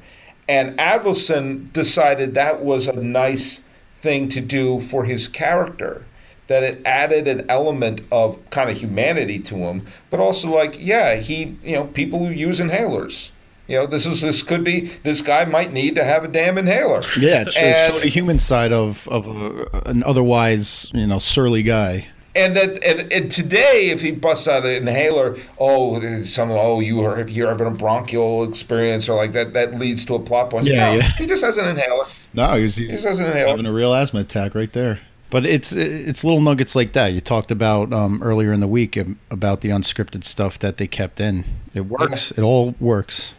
and 0.48 0.78
Avildsen 0.78 1.72
decided 1.72 2.34
that 2.34 2.62
was 2.62 2.88
a 2.88 3.02
nice 3.02 3.62
thing 4.00 4.28
to 4.30 4.42
do 4.42 4.80
for 4.80 5.06
his 5.06 5.28
character. 5.28 6.06
That 6.48 6.64
it 6.64 6.82
added 6.86 7.28
an 7.28 7.46
element 7.50 8.02
of 8.10 8.50
kind 8.52 8.70
of 8.70 8.78
humanity 8.78 9.38
to 9.40 9.56
him, 9.56 9.86
but 10.10 10.22
also 10.22 10.48
like, 10.48 10.78
yeah, 10.80 11.16
he, 11.16 11.58
you 11.62 11.76
know, 11.76 11.86
people 11.86 12.20
who 12.20 12.30
use 12.30 12.62
inhalers. 12.62 13.32
You 13.68 13.80
know, 13.80 13.86
this 13.86 14.06
is 14.06 14.22
this 14.22 14.42
could 14.42 14.64
be 14.64 14.82
this 15.04 15.22
guy 15.22 15.46
might 15.46 15.74
need 15.74 15.96
to 15.96 16.04
have 16.04 16.24
a 16.24 16.28
damn 16.28 16.58
inhaler. 16.58 17.02
yeah. 17.20 17.42
It 17.48 17.58
And- 17.58 18.04
a 18.04 18.08
human 18.08 18.40
side 18.40 18.72
of 18.74 19.08
of 19.10 19.28
a, 19.28 19.90
an 19.90 20.04
otherwise 20.04 20.90
you 20.94 21.08
know 21.08 21.18
surly 21.20 21.64
guy. 21.64 22.08
And 22.36 22.56
that 22.56 22.84
and, 22.84 23.12
and 23.12 23.32
today, 23.32 23.90
if 23.90 24.02
he 24.02 24.12
busts 24.12 24.48
out 24.48 24.64
an 24.64 24.70
inhaler, 24.88 25.36
oh, 25.60 26.00
some 26.22 26.52
oh 26.52 26.80
you 26.80 27.02
are 27.02 27.28
you're 27.28 27.50
having 27.50 27.66
a 27.66 27.72
bronchial 27.72 28.44
experience 28.48 29.10
or 29.10 29.16
like 29.18 29.32
that, 29.32 29.54
that 29.54 29.80
leads 29.80 30.06
to 30.06 30.14
a 30.16 30.20
plot 30.20 30.52
point. 30.52 30.68
Yeah, 30.68 30.92
No, 30.92 30.96
yeah. 30.98 31.12
He 31.18 31.26
just 31.26 31.44
has 31.44 31.58
an 31.58 31.68
inhaler. 31.68 32.06
No, 32.36 32.56
he 32.56 32.62
was, 32.64 32.76
He 32.76 32.88
just 32.88 33.06
has 33.06 33.20
an 33.20 33.26
inhaler. 33.28 33.50
having 33.50 33.66
a 33.66 33.74
real 33.74 33.92
asthma 33.94 34.20
attack 34.20 34.54
right 34.54 34.72
there. 34.72 35.00
But 35.32 35.48
it's 35.48 35.72
it's 35.74 36.24
little 36.24 36.40
nuggets 36.40 36.76
like 36.76 36.94
that. 36.94 37.08
You 37.08 37.22
talked 37.22 37.50
about 37.50 37.92
um, 37.92 38.22
earlier 38.24 38.54
in 38.54 38.60
the 38.60 38.68
week 38.68 38.98
about 39.32 39.62
the 39.62 39.70
unscripted 39.70 40.24
stuff 40.24 40.60
that 40.60 40.78
they 40.78 40.86
kept 40.88 41.20
in. 41.20 41.44
It 41.74 41.82
works. 41.88 42.32
It 42.32 42.42
all 42.44 42.76
works. 42.80 43.34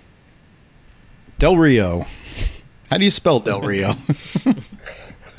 Del 1.38 1.56
Rio. 1.56 2.04
How 2.90 2.98
do 2.98 3.04
you 3.04 3.10
spell 3.10 3.40
Del 3.40 3.60
Rio? 3.60 3.92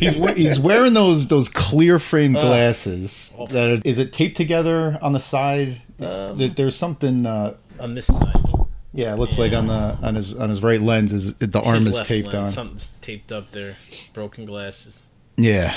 he's 0.00 0.14
he's 0.36 0.58
wearing 0.58 0.94
those 0.94 1.28
those 1.28 1.48
clear 1.48 1.98
frame 1.98 2.32
glasses. 2.32 3.34
that 3.50 3.70
are, 3.70 3.82
is 3.84 3.98
it 3.98 4.12
taped 4.12 4.36
together 4.36 4.98
on 5.02 5.12
the 5.12 5.20
side? 5.20 5.80
Um, 6.00 6.36
There- 6.38 6.48
There's 6.48 6.76
something. 6.76 7.26
Uh, 7.26 7.56
On 7.78 7.94
this 7.94 8.06
side, 8.06 8.36
yeah, 8.92 9.12
it 9.14 9.18
looks 9.18 9.38
like 9.38 9.52
on 9.52 9.66
the 9.66 9.96
on 10.02 10.14
his 10.14 10.34
on 10.34 10.50
his 10.50 10.62
right 10.62 10.80
lens 10.80 11.12
is 11.12 11.34
the 11.34 11.60
arm 11.60 11.84
his 11.84 11.98
is 11.98 12.06
taped 12.06 12.32
lens, 12.32 12.48
on. 12.48 12.52
Something's 12.52 12.92
taped 13.00 13.32
up 13.32 13.52
there. 13.52 13.76
Broken 14.12 14.44
glasses. 14.44 15.08
Yeah, 15.36 15.74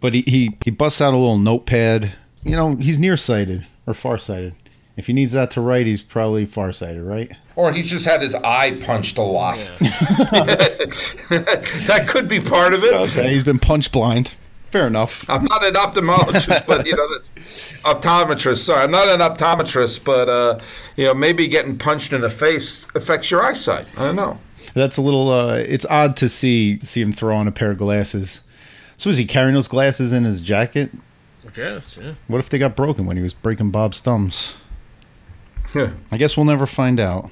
but 0.00 0.12
he, 0.14 0.22
he 0.26 0.58
he 0.64 0.70
busts 0.70 1.00
out 1.00 1.14
a 1.14 1.16
little 1.16 1.38
notepad. 1.38 2.12
You 2.44 2.56
know, 2.56 2.74
he's 2.76 2.98
nearsighted 2.98 3.66
or 3.86 3.94
farsighted. 3.94 4.54
If 5.00 5.06
he 5.06 5.14
needs 5.14 5.32
that 5.32 5.50
to 5.52 5.62
write, 5.62 5.86
he's 5.86 6.02
probably 6.02 6.44
farsighted, 6.44 7.02
right? 7.02 7.32
Or 7.56 7.72
he's 7.72 7.88
just 7.88 8.04
had 8.04 8.20
his 8.20 8.34
eye 8.34 8.78
punched 8.82 9.16
a 9.16 9.22
lot. 9.22 9.56
Yeah. 9.56 9.78
that 11.30 12.04
could 12.06 12.28
be 12.28 12.38
part 12.38 12.74
of 12.74 12.84
it. 12.84 12.92
Okay, 12.92 13.30
he's 13.30 13.42
been 13.42 13.58
punch 13.58 13.90
blind. 13.92 14.34
Fair 14.66 14.86
enough. 14.86 15.24
I'm 15.30 15.46
not 15.46 15.64
an 15.64 15.72
ophthalmologist, 15.72 16.66
but 16.66 16.86
you 16.86 16.94
know, 16.94 17.08
that's 17.14 17.30
optometrist. 17.82 18.58
Sorry, 18.58 18.82
I'm 18.82 18.90
not 18.90 19.08
an 19.08 19.20
optometrist, 19.20 20.04
but 20.04 20.28
uh, 20.28 20.60
you 20.96 21.06
know, 21.06 21.14
maybe 21.14 21.48
getting 21.48 21.78
punched 21.78 22.12
in 22.12 22.20
the 22.20 22.28
face 22.28 22.86
affects 22.94 23.30
your 23.30 23.42
eyesight. 23.42 23.86
I 23.96 24.04
don't 24.04 24.16
know. 24.16 24.38
That's 24.74 24.98
a 24.98 25.02
little. 25.02 25.30
uh 25.30 25.54
It's 25.56 25.86
odd 25.86 26.14
to 26.18 26.28
see 26.28 26.78
see 26.80 27.00
him 27.00 27.14
throw 27.14 27.34
on 27.34 27.48
a 27.48 27.52
pair 27.52 27.70
of 27.70 27.78
glasses. 27.78 28.42
So 28.98 29.08
is 29.08 29.16
he 29.16 29.24
carrying 29.24 29.54
those 29.54 29.66
glasses 29.66 30.12
in 30.12 30.24
his 30.24 30.42
jacket? 30.42 30.90
I 31.46 31.50
guess. 31.52 31.98
Yeah. 31.98 32.12
What 32.28 32.36
if 32.40 32.50
they 32.50 32.58
got 32.58 32.76
broken 32.76 33.06
when 33.06 33.16
he 33.16 33.22
was 33.22 33.32
breaking 33.32 33.70
Bob's 33.70 34.00
thumbs? 34.00 34.56
I 35.74 36.16
guess 36.16 36.36
we'll 36.36 36.46
never 36.46 36.66
find 36.66 36.98
out. 37.00 37.30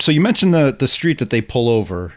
So 0.00 0.10
you 0.12 0.20
mentioned 0.20 0.52
the 0.54 0.74
the 0.78 0.88
street 0.88 1.18
that 1.18 1.30
they 1.30 1.40
pull 1.40 1.68
over. 1.68 2.12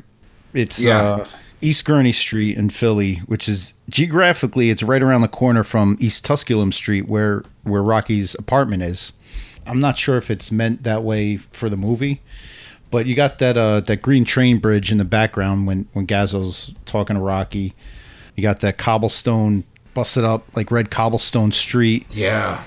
It's 0.54 0.80
Yeah. 0.80 1.02
uh, 1.02 1.28
East 1.62 1.86
Gurney 1.86 2.14
Street 2.14 2.58
in 2.58 2.70
Philly, 2.70 3.16
which 3.28 3.48
is 3.50 3.74
geographically 3.90 4.70
it's 4.70 4.84
right 4.84 5.02
around 5.02 5.22
the 5.22 5.28
corner 5.28 5.64
from 5.64 5.98
East 6.00 6.24
Tusculum 6.26 6.72
Street, 6.72 7.08
where 7.08 7.44
where 7.64 7.84
Rocky's 7.84 8.36
apartment 8.36 8.84
is. 8.84 9.14
I'm 9.66 9.80
not 9.80 9.98
sure 9.98 10.18
if 10.18 10.32
it's 10.32 10.52
meant 10.52 10.84
that 10.84 11.04
way 11.04 11.38
for 11.38 11.70
the 11.70 11.76
movie, 11.78 12.22
but 12.90 13.06
you 13.06 13.16
got 13.16 13.40
that 13.40 13.58
uh, 13.58 13.82
that 13.82 14.02
green 14.02 14.24
train 14.26 14.60
bridge 14.60 14.92
in 14.92 14.98
the 14.98 15.06
background 15.06 15.68
when 15.68 15.88
when 15.94 16.08
Gazzo's 16.08 16.74
talking 16.86 17.16
to 17.16 17.22
Rocky. 17.22 17.74
You 18.36 18.44
got 18.44 18.60
that 18.62 18.78
cobblestone 18.78 19.64
busted 19.94 20.24
up 20.24 20.46
like 20.56 20.70
red 20.72 20.90
cobblestone 20.92 21.52
street. 21.52 22.06
Yeah. 22.12 22.64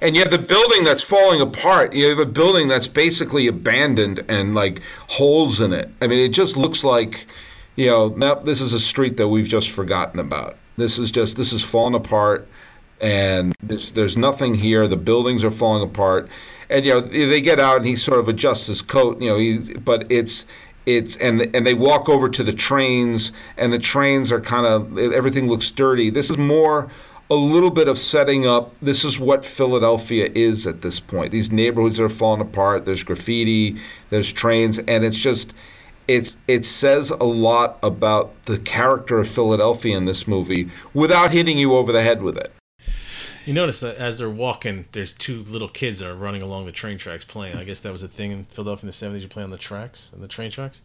And 0.00 0.16
you 0.16 0.22
have 0.22 0.30
the 0.30 0.38
building 0.38 0.84
that's 0.84 1.02
falling 1.02 1.40
apart. 1.40 1.92
You 1.92 2.08
have 2.08 2.18
a 2.18 2.26
building 2.26 2.68
that's 2.68 2.86
basically 2.86 3.46
abandoned 3.46 4.24
and 4.28 4.54
like 4.54 4.82
holes 5.08 5.60
in 5.60 5.72
it. 5.72 5.90
I 6.00 6.06
mean, 6.06 6.18
it 6.18 6.32
just 6.32 6.56
looks 6.56 6.84
like, 6.84 7.26
you 7.76 7.86
know, 7.86 8.08
nope, 8.08 8.44
this 8.44 8.60
is 8.60 8.72
a 8.72 8.80
street 8.80 9.16
that 9.16 9.28
we've 9.28 9.48
just 9.48 9.70
forgotten 9.70 10.20
about. 10.20 10.56
This 10.76 10.98
is 10.98 11.10
just 11.10 11.36
this 11.36 11.52
is 11.52 11.62
falling 11.62 11.94
apart, 11.94 12.48
and 13.00 13.54
there's 13.62 13.92
there's 13.92 14.16
nothing 14.16 14.54
here. 14.54 14.86
The 14.86 14.96
buildings 14.96 15.44
are 15.44 15.50
falling 15.50 15.82
apart, 15.82 16.28
and 16.70 16.86
you 16.86 16.94
know 16.94 17.00
they 17.00 17.42
get 17.42 17.60
out 17.60 17.78
and 17.78 17.86
he 17.86 17.96
sort 17.96 18.18
of 18.18 18.28
adjusts 18.28 18.66
his 18.66 18.80
coat. 18.80 19.20
You 19.20 19.28
know, 19.30 19.38
he, 19.38 19.74
but 19.74 20.10
it's 20.10 20.46
it's 20.86 21.16
and 21.16 21.54
and 21.54 21.66
they 21.66 21.74
walk 21.74 22.08
over 22.08 22.28
to 22.28 22.42
the 22.42 22.52
trains 22.52 23.32
and 23.56 23.72
the 23.72 23.78
trains 23.78 24.32
are 24.32 24.40
kind 24.40 24.66
of 24.66 24.98
everything 24.98 25.48
looks 25.48 25.70
dirty. 25.70 26.10
This 26.10 26.30
is 26.30 26.38
more 26.38 26.88
a 27.30 27.34
little 27.34 27.70
bit 27.70 27.86
of 27.88 27.98
setting 27.98 28.46
up. 28.46 28.74
This 28.82 29.04
is 29.04 29.18
what 29.18 29.44
Philadelphia 29.44 30.30
is 30.34 30.66
at 30.66 30.82
this 30.82 30.98
point. 30.98 31.30
These 31.30 31.52
neighborhoods 31.52 32.00
are 32.00 32.08
falling 32.08 32.40
apart. 32.40 32.84
There's 32.84 33.04
graffiti. 33.04 33.76
There's 34.10 34.32
trains, 34.32 34.78
and 34.80 35.04
it's 35.04 35.18
just 35.18 35.54
it's 36.08 36.36
it 36.48 36.64
says 36.64 37.10
a 37.10 37.24
lot 37.24 37.78
about 37.82 38.44
the 38.46 38.58
character 38.58 39.20
of 39.20 39.28
Philadelphia 39.28 39.96
in 39.96 40.06
this 40.06 40.26
movie 40.26 40.70
without 40.92 41.30
hitting 41.30 41.56
you 41.56 41.74
over 41.74 41.92
the 41.92 42.02
head 42.02 42.22
with 42.22 42.36
it. 42.36 42.52
You 43.46 43.54
notice 43.54 43.80
that 43.80 43.96
as 43.96 44.18
they're 44.18 44.28
walking, 44.28 44.84
there's 44.92 45.12
two 45.12 45.44
little 45.44 45.68
kids 45.68 46.00
that 46.00 46.10
are 46.10 46.14
running 46.14 46.42
along 46.42 46.66
the 46.66 46.72
train 46.72 46.98
tracks 46.98 47.24
playing. 47.24 47.56
I 47.56 47.64
guess 47.64 47.80
that 47.80 47.92
was 47.92 48.02
a 48.02 48.08
thing 48.08 48.32
in 48.32 48.44
Philadelphia 48.44 48.82
in 48.82 48.86
the 48.88 48.92
seventies. 48.92 49.22
You 49.22 49.28
play 49.28 49.42
on 49.42 49.50
the 49.50 49.56
tracks 49.56 50.12
and 50.12 50.22
the 50.22 50.28
train 50.28 50.50
tracks. 50.50 50.82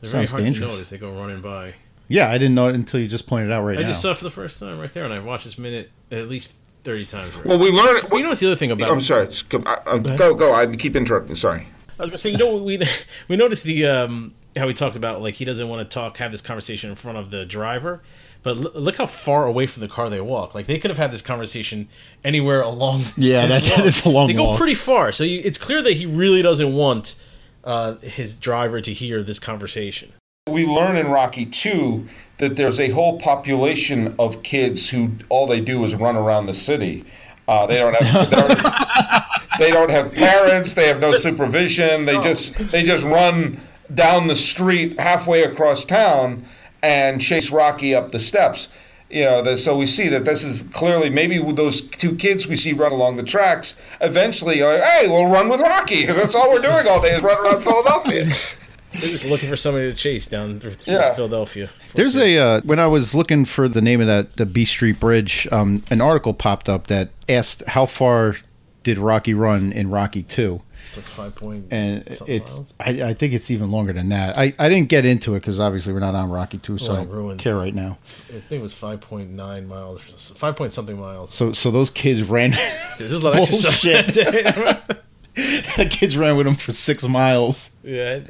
They're 0.00 0.10
Sounds 0.10 0.30
very 0.30 0.42
hard 0.42 0.44
dangerous. 0.46 0.70
to 0.70 0.74
notice. 0.74 0.90
They 0.90 0.98
go 0.98 1.10
running 1.12 1.40
by. 1.40 1.74
Yeah, 2.08 2.30
I 2.30 2.38
didn't 2.38 2.54
know 2.54 2.68
it 2.68 2.74
until 2.74 3.00
you 3.00 3.08
just 3.08 3.26
pointed 3.26 3.50
it 3.50 3.52
out 3.52 3.62
right 3.64 3.74
now. 3.74 3.80
I 3.80 3.82
now. 3.82 3.88
just 3.88 4.00
saw 4.02 4.12
it 4.12 4.16
for 4.18 4.24
the 4.24 4.30
first 4.30 4.58
time 4.58 4.78
right 4.78 4.92
there, 4.92 5.04
and 5.04 5.12
I 5.12 5.18
watched 5.18 5.44
this 5.44 5.58
minute 5.58 5.90
at 6.10 6.28
least 6.28 6.52
thirty 6.84 7.04
times. 7.06 7.34
Already. 7.34 7.48
Well, 7.48 7.58
we 7.58 7.70
learn. 7.70 8.02
Well, 8.10 8.18
you 8.18 8.22
know 8.22 8.28
what's 8.30 8.40
the 8.40 8.46
other 8.46 8.56
thing 8.56 8.70
about? 8.70 8.90
I'm 8.90 9.00
sorry. 9.00 9.26
just 9.26 9.48
Go, 9.48 9.62
I- 9.66 9.80
I- 9.86 9.98
go, 9.98 10.34
go. 10.34 10.54
I 10.54 10.66
keep 10.76 10.94
interrupting. 10.96 11.34
Sorry. 11.36 11.66
I 11.98 12.02
was 12.02 12.10
gonna 12.10 12.18
say, 12.18 12.30
you 12.30 12.38
know, 12.38 12.56
we 12.56 12.80
we 13.28 13.36
noticed 13.36 13.64
the 13.64 13.86
um, 13.86 14.34
how 14.56 14.66
we 14.66 14.74
talked 14.74 14.96
about 14.96 15.20
like 15.22 15.34
he 15.34 15.44
doesn't 15.44 15.68
want 15.68 15.88
to 15.88 15.92
talk, 15.94 16.18
have 16.18 16.30
this 16.30 16.42
conversation 16.42 16.90
in 16.90 16.96
front 16.96 17.18
of 17.18 17.30
the 17.30 17.44
driver, 17.46 18.02
but 18.42 18.56
l- 18.58 18.70
look 18.74 18.96
how 18.98 19.06
far 19.06 19.46
away 19.46 19.66
from 19.66 19.80
the 19.80 19.88
car 19.88 20.08
they 20.10 20.20
walk. 20.20 20.54
Like 20.54 20.66
they 20.66 20.78
could 20.78 20.90
have 20.90 20.98
had 20.98 21.10
this 21.10 21.22
conversation 21.22 21.88
anywhere 22.22 22.60
along. 22.60 23.04
Yeah, 23.16 23.46
this 23.46 23.62
that- 23.62 23.64
that 23.68 23.78
walk. 23.78 23.86
is 23.86 24.04
a 24.04 24.08
long 24.10 24.26
They 24.28 24.34
go 24.34 24.44
walk. 24.44 24.58
pretty 24.58 24.74
far, 24.74 25.10
so 25.10 25.24
you, 25.24 25.40
it's 25.44 25.58
clear 25.58 25.82
that 25.82 25.94
he 25.94 26.06
really 26.06 26.42
doesn't 26.42 26.72
want 26.74 27.16
uh, 27.64 27.94
his 27.96 28.36
driver 28.36 28.80
to 28.80 28.92
hear 28.92 29.22
this 29.22 29.38
conversation. 29.40 30.12
We 30.48 30.64
learn 30.64 30.96
in 30.96 31.08
Rocky 31.08 31.44
2 31.44 32.06
that 32.38 32.54
there's 32.54 32.78
a 32.78 32.90
whole 32.90 33.18
population 33.18 34.14
of 34.16 34.44
kids 34.44 34.90
who 34.90 35.10
all 35.28 35.48
they 35.48 35.60
do 35.60 35.84
is 35.84 35.96
run 35.96 36.14
around 36.14 36.46
the 36.46 36.54
city. 36.54 37.04
Uh, 37.48 37.66
they 37.66 37.78
don't 37.78 38.00
have 38.00 38.30
they 38.30 38.36
don't, 38.36 39.28
they 39.58 39.70
don't 39.72 39.90
have 39.90 40.14
parents. 40.14 40.74
They 40.74 40.86
have 40.86 41.00
no 41.00 41.18
supervision. 41.18 42.04
They 42.04 42.20
just 42.20 42.54
they 42.70 42.84
just 42.84 43.04
run 43.04 43.60
down 43.92 44.28
the 44.28 44.36
street 44.36 45.00
halfway 45.00 45.42
across 45.42 45.84
town 45.84 46.44
and 46.80 47.20
chase 47.20 47.50
Rocky 47.50 47.92
up 47.92 48.12
the 48.12 48.20
steps. 48.20 48.68
You 49.10 49.24
know, 49.24 49.42
the, 49.42 49.58
so 49.58 49.76
we 49.76 49.86
see 49.86 50.08
that 50.10 50.24
this 50.24 50.44
is 50.44 50.62
clearly 50.72 51.10
maybe 51.10 51.38
those 51.54 51.80
two 51.80 52.14
kids 52.14 52.46
we 52.46 52.54
see 52.54 52.72
run 52.72 52.92
along 52.92 53.16
the 53.16 53.24
tracks. 53.24 53.74
Eventually, 54.00 54.62
are 54.62 54.74
like, 54.74 54.84
hey, 54.84 55.08
we'll 55.08 55.28
run 55.28 55.48
with 55.48 55.58
Rocky 55.58 56.02
because 56.02 56.16
that's 56.16 56.36
all 56.36 56.52
we're 56.52 56.60
doing 56.60 56.86
all 56.86 57.02
day 57.02 57.16
is 57.16 57.22
run 57.22 57.44
around 57.44 57.62
Philadelphia. 57.62 58.22
They're 58.92 59.10
just 59.10 59.24
looking 59.26 59.48
for 59.50 59.56
somebody 59.56 59.90
to 59.90 59.96
chase 59.96 60.26
down 60.26 60.58
through, 60.60 60.72
through 60.72 60.94
Yeah. 60.94 61.14
Philadelphia. 61.14 61.68
There's 61.94 62.16
a 62.16 62.38
uh, 62.38 62.60
when 62.62 62.78
I 62.78 62.86
was 62.86 63.14
looking 63.14 63.44
for 63.44 63.68
the 63.68 63.80
name 63.82 64.00
of 64.00 64.06
that 64.06 64.36
the 64.36 64.46
B 64.46 64.64
Street 64.64 64.98
Bridge, 65.00 65.46
um, 65.52 65.82
an 65.90 66.00
article 66.00 66.32
popped 66.34 66.68
up 66.68 66.86
that 66.86 67.10
asked 67.28 67.62
how 67.66 67.86
far 67.86 68.36
did 68.82 68.98
Rocky 68.98 69.34
run 69.34 69.72
in 69.72 69.90
Rocky 69.90 70.22
Two, 70.22 70.62
It's 70.88 70.96
like 70.98 71.06
five 71.06 71.34
point 71.34 71.66
and 71.72 72.04
it's 72.06 72.20
miles. 72.54 72.74
I, 72.78 72.90
I 73.02 73.14
think 73.14 73.32
it's 73.34 73.50
even 73.50 73.72
longer 73.72 73.92
than 73.92 74.10
that. 74.10 74.38
I, 74.38 74.54
I 74.60 74.68
didn't 74.68 74.88
get 74.88 75.04
into 75.04 75.34
it 75.34 75.40
because 75.40 75.58
obviously 75.58 75.92
we're 75.92 75.98
not 75.98 76.14
on 76.14 76.30
Rocky 76.30 76.58
Two, 76.58 76.78
so 76.78 76.92
Well, 76.92 77.02
I 77.02 77.04
don't 77.04 77.12
ruined. 77.12 77.40
care 77.40 77.56
right 77.56 77.74
now. 77.74 77.98
I 78.28 78.32
think 78.34 78.52
it 78.52 78.62
was 78.62 78.72
five 78.72 79.00
point 79.00 79.30
nine 79.30 79.66
miles, 79.66 80.32
five 80.36 80.54
point 80.54 80.72
something 80.72 80.98
miles. 80.98 81.34
So 81.34 81.52
so 81.52 81.70
those 81.72 81.90
kids 81.90 82.22
ran, 82.22 82.52
Dude, 82.52 83.10
there's 83.10 83.12
a 83.14 83.18
lot 83.18 83.36
of 83.36 83.42
exercise. 83.48 84.14
Bullshit. 84.14 85.02
the 85.76 85.86
kids 85.90 86.16
ran 86.16 86.36
with 86.36 86.46
him 86.46 86.54
for 86.56 86.72
six 86.72 87.06
miles. 87.06 87.70
yeah, 87.82 88.20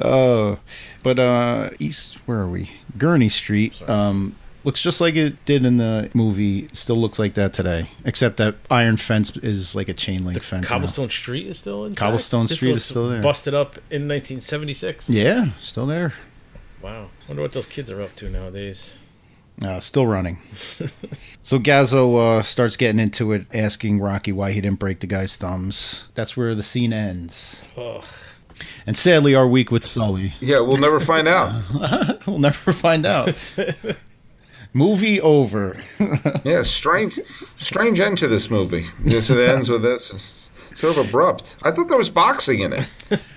Oh, 0.00 0.58
but 1.02 1.18
uh, 1.18 1.70
east 1.78 2.16
where 2.26 2.38
are 2.40 2.48
we? 2.48 2.70
Gurney 2.96 3.28
Street. 3.28 3.80
Um, 3.88 4.34
looks 4.64 4.80
just 4.82 5.00
like 5.00 5.16
it 5.16 5.44
did 5.44 5.64
in 5.64 5.76
the 5.76 6.08
movie. 6.14 6.68
Still 6.72 6.96
looks 6.96 7.18
like 7.18 7.34
that 7.34 7.52
today, 7.52 7.90
except 8.04 8.36
that 8.38 8.54
iron 8.70 8.96
fence 8.96 9.36
is 9.38 9.74
like 9.74 9.88
a 9.88 9.94
chain 9.94 10.24
link 10.24 10.40
fence. 10.42 10.62
now. 10.62 10.68
Cobblestone 10.68 11.10
Street 11.10 11.46
is 11.48 11.58
still 11.58 11.84
in. 11.84 11.94
Cobblestone 11.94 12.46
Street 12.48 12.76
is 12.76 12.84
still 12.84 13.08
there. 13.08 13.20
Busted 13.22 13.54
up 13.54 13.76
in 13.90 14.08
1976. 14.08 15.10
Yeah, 15.10 15.50
still 15.60 15.86
there. 15.86 16.14
Wow. 16.80 17.08
Wonder 17.26 17.42
what 17.42 17.52
those 17.52 17.66
kids 17.66 17.90
are 17.90 18.00
up 18.00 18.14
to 18.16 18.30
nowadays. 18.30 18.98
Uh, 19.62 19.80
still 19.80 20.06
running. 20.06 20.38
so 21.42 21.58
Gazzo 21.58 22.38
uh, 22.38 22.42
starts 22.42 22.76
getting 22.76 23.00
into 23.00 23.32
it, 23.32 23.46
asking 23.52 23.98
Rocky 24.00 24.30
why 24.32 24.52
he 24.52 24.60
didn't 24.60 24.78
break 24.78 25.00
the 25.00 25.06
guy's 25.08 25.36
thumbs. 25.36 26.04
That's 26.14 26.36
where 26.36 26.54
the 26.54 26.62
scene 26.62 26.92
ends. 26.92 27.64
Ugh. 27.76 28.04
And 28.86 28.96
sadly, 28.96 29.34
our 29.34 29.46
week 29.48 29.70
with 29.70 29.86
Sully, 29.86 30.34
Yeah, 30.40 30.60
we'll 30.60 30.76
never 30.78 30.98
find 31.00 31.26
out. 31.28 31.62
we'll 32.26 32.38
never 32.38 32.72
find 32.72 33.04
out. 33.06 33.52
Movie 34.72 35.20
over. 35.20 35.80
Yeah, 36.44 36.62
strange, 36.62 37.18
strange 37.56 38.00
end 38.00 38.18
to 38.18 38.28
this 38.28 38.50
movie. 38.50 38.86
Yes, 39.04 39.30
it 39.30 39.38
ends 39.38 39.70
with 39.70 39.82
this. 39.82 40.34
Sort 40.74 40.96
of 40.96 41.08
abrupt. 41.08 41.56
I 41.62 41.70
thought 41.70 41.88
there 41.88 41.98
was 41.98 42.10
boxing 42.10 42.60
in 42.60 42.72
it. 42.74 42.88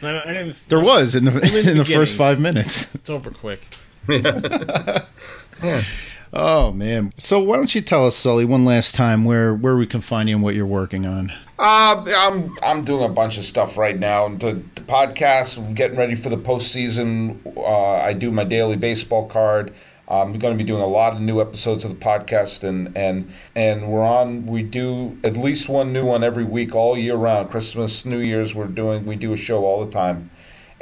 I, 0.03 0.21
I 0.21 0.33
didn't, 0.33 0.59
There 0.67 0.79
was 0.81 1.15
in 1.15 1.25
the 1.25 1.31
the 1.31 1.71
in 1.71 1.77
the 1.77 1.85
first 1.85 2.15
five 2.15 2.39
minutes. 2.39 2.93
it's 2.93 3.09
over 3.09 3.31
quick. 3.31 3.61
Oh 6.33 6.71
man! 6.71 7.11
So 7.17 7.41
why 7.41 7.57
don't 7.57 7.75
you 7.75 7.81
tell 7.81 8.07
us, 8.07 8.15
Sully, 8.15 8.45
one 8.45 8.63
last 8.63 8.95
time 8.95 9.25
where 9.25 9.53
where 9.53 9.75
we 9.75 9.85
can 9.85 9.99
find 9.99 10.29
you 10.29 10.35
and 10.35 10.43
what 10.43 10.55
you're 10.55 10.65
working 10.65 11.05
on? 11.05 11.29
Uh, 11.59 12.03
I'm 12.07 12.55
I'm 12.63 12.81
doing 12.83 13.03
a 13.03 13.09
bunch 13.09 13.37
of 13.37 13.43
stuff 13.43 13.77
right 13.77 13.99
now. 13.99 14.29
The, 14.29 14.53
the 14.75 14.81
podcast, 14.81 15.57
I'm 15.57 15.73
getting 15.73 15.97
ready 15.97 16.15
for 16.15 16.29
the 16.29 16.37
postseason. 16.37 17.45
Uh, 17.57 17.95
I 17.97 18.13
do 18.13 18.31
my 18.31 18.45
daily 18.45 18.77
baseball 18.77 19.27
card. 19.27 19.73
I'm 20.07 20.37
going 20.39 20.57
to 20.57 20.57
be 20.57 20.65
doing 20.65 20.81
a 20.81 20.87
lot 20.87 21.13
of 21.13 21.21
new 21.21 21.39
episodes 21.39 21.85
of 21.85 21.91
the 21.91 22.03
podcast, 22.03 22.63
and 22.63 22.97
and 22.97 23.31
and 23.55 23.89
we're 23.89 24.03
on. 24.03 24.45
We 24.45 24.63
do 24.63 25.17
at 25.23 25.37
least 25.37 25.69
one 25.69 25.93
new 25.93 26.05
one 26.05 26.23
every 26.23 26.43
week, 26.45 26.73
all 26.73 26.97
year 26.97 27.15
round. 27.15 27.51
Christmas, 27.51 28.05
New 28.05 28.19
Year's, 28.19 28.55
we're 28.55 28.67
doing. 28.67 29.05
We 29.05 29.15
do 29.15 29.33
a 29.33 29.37
show 29.37 29.65
all 29.65 29.85
the 29.85 29.91
time. 29.91 30.30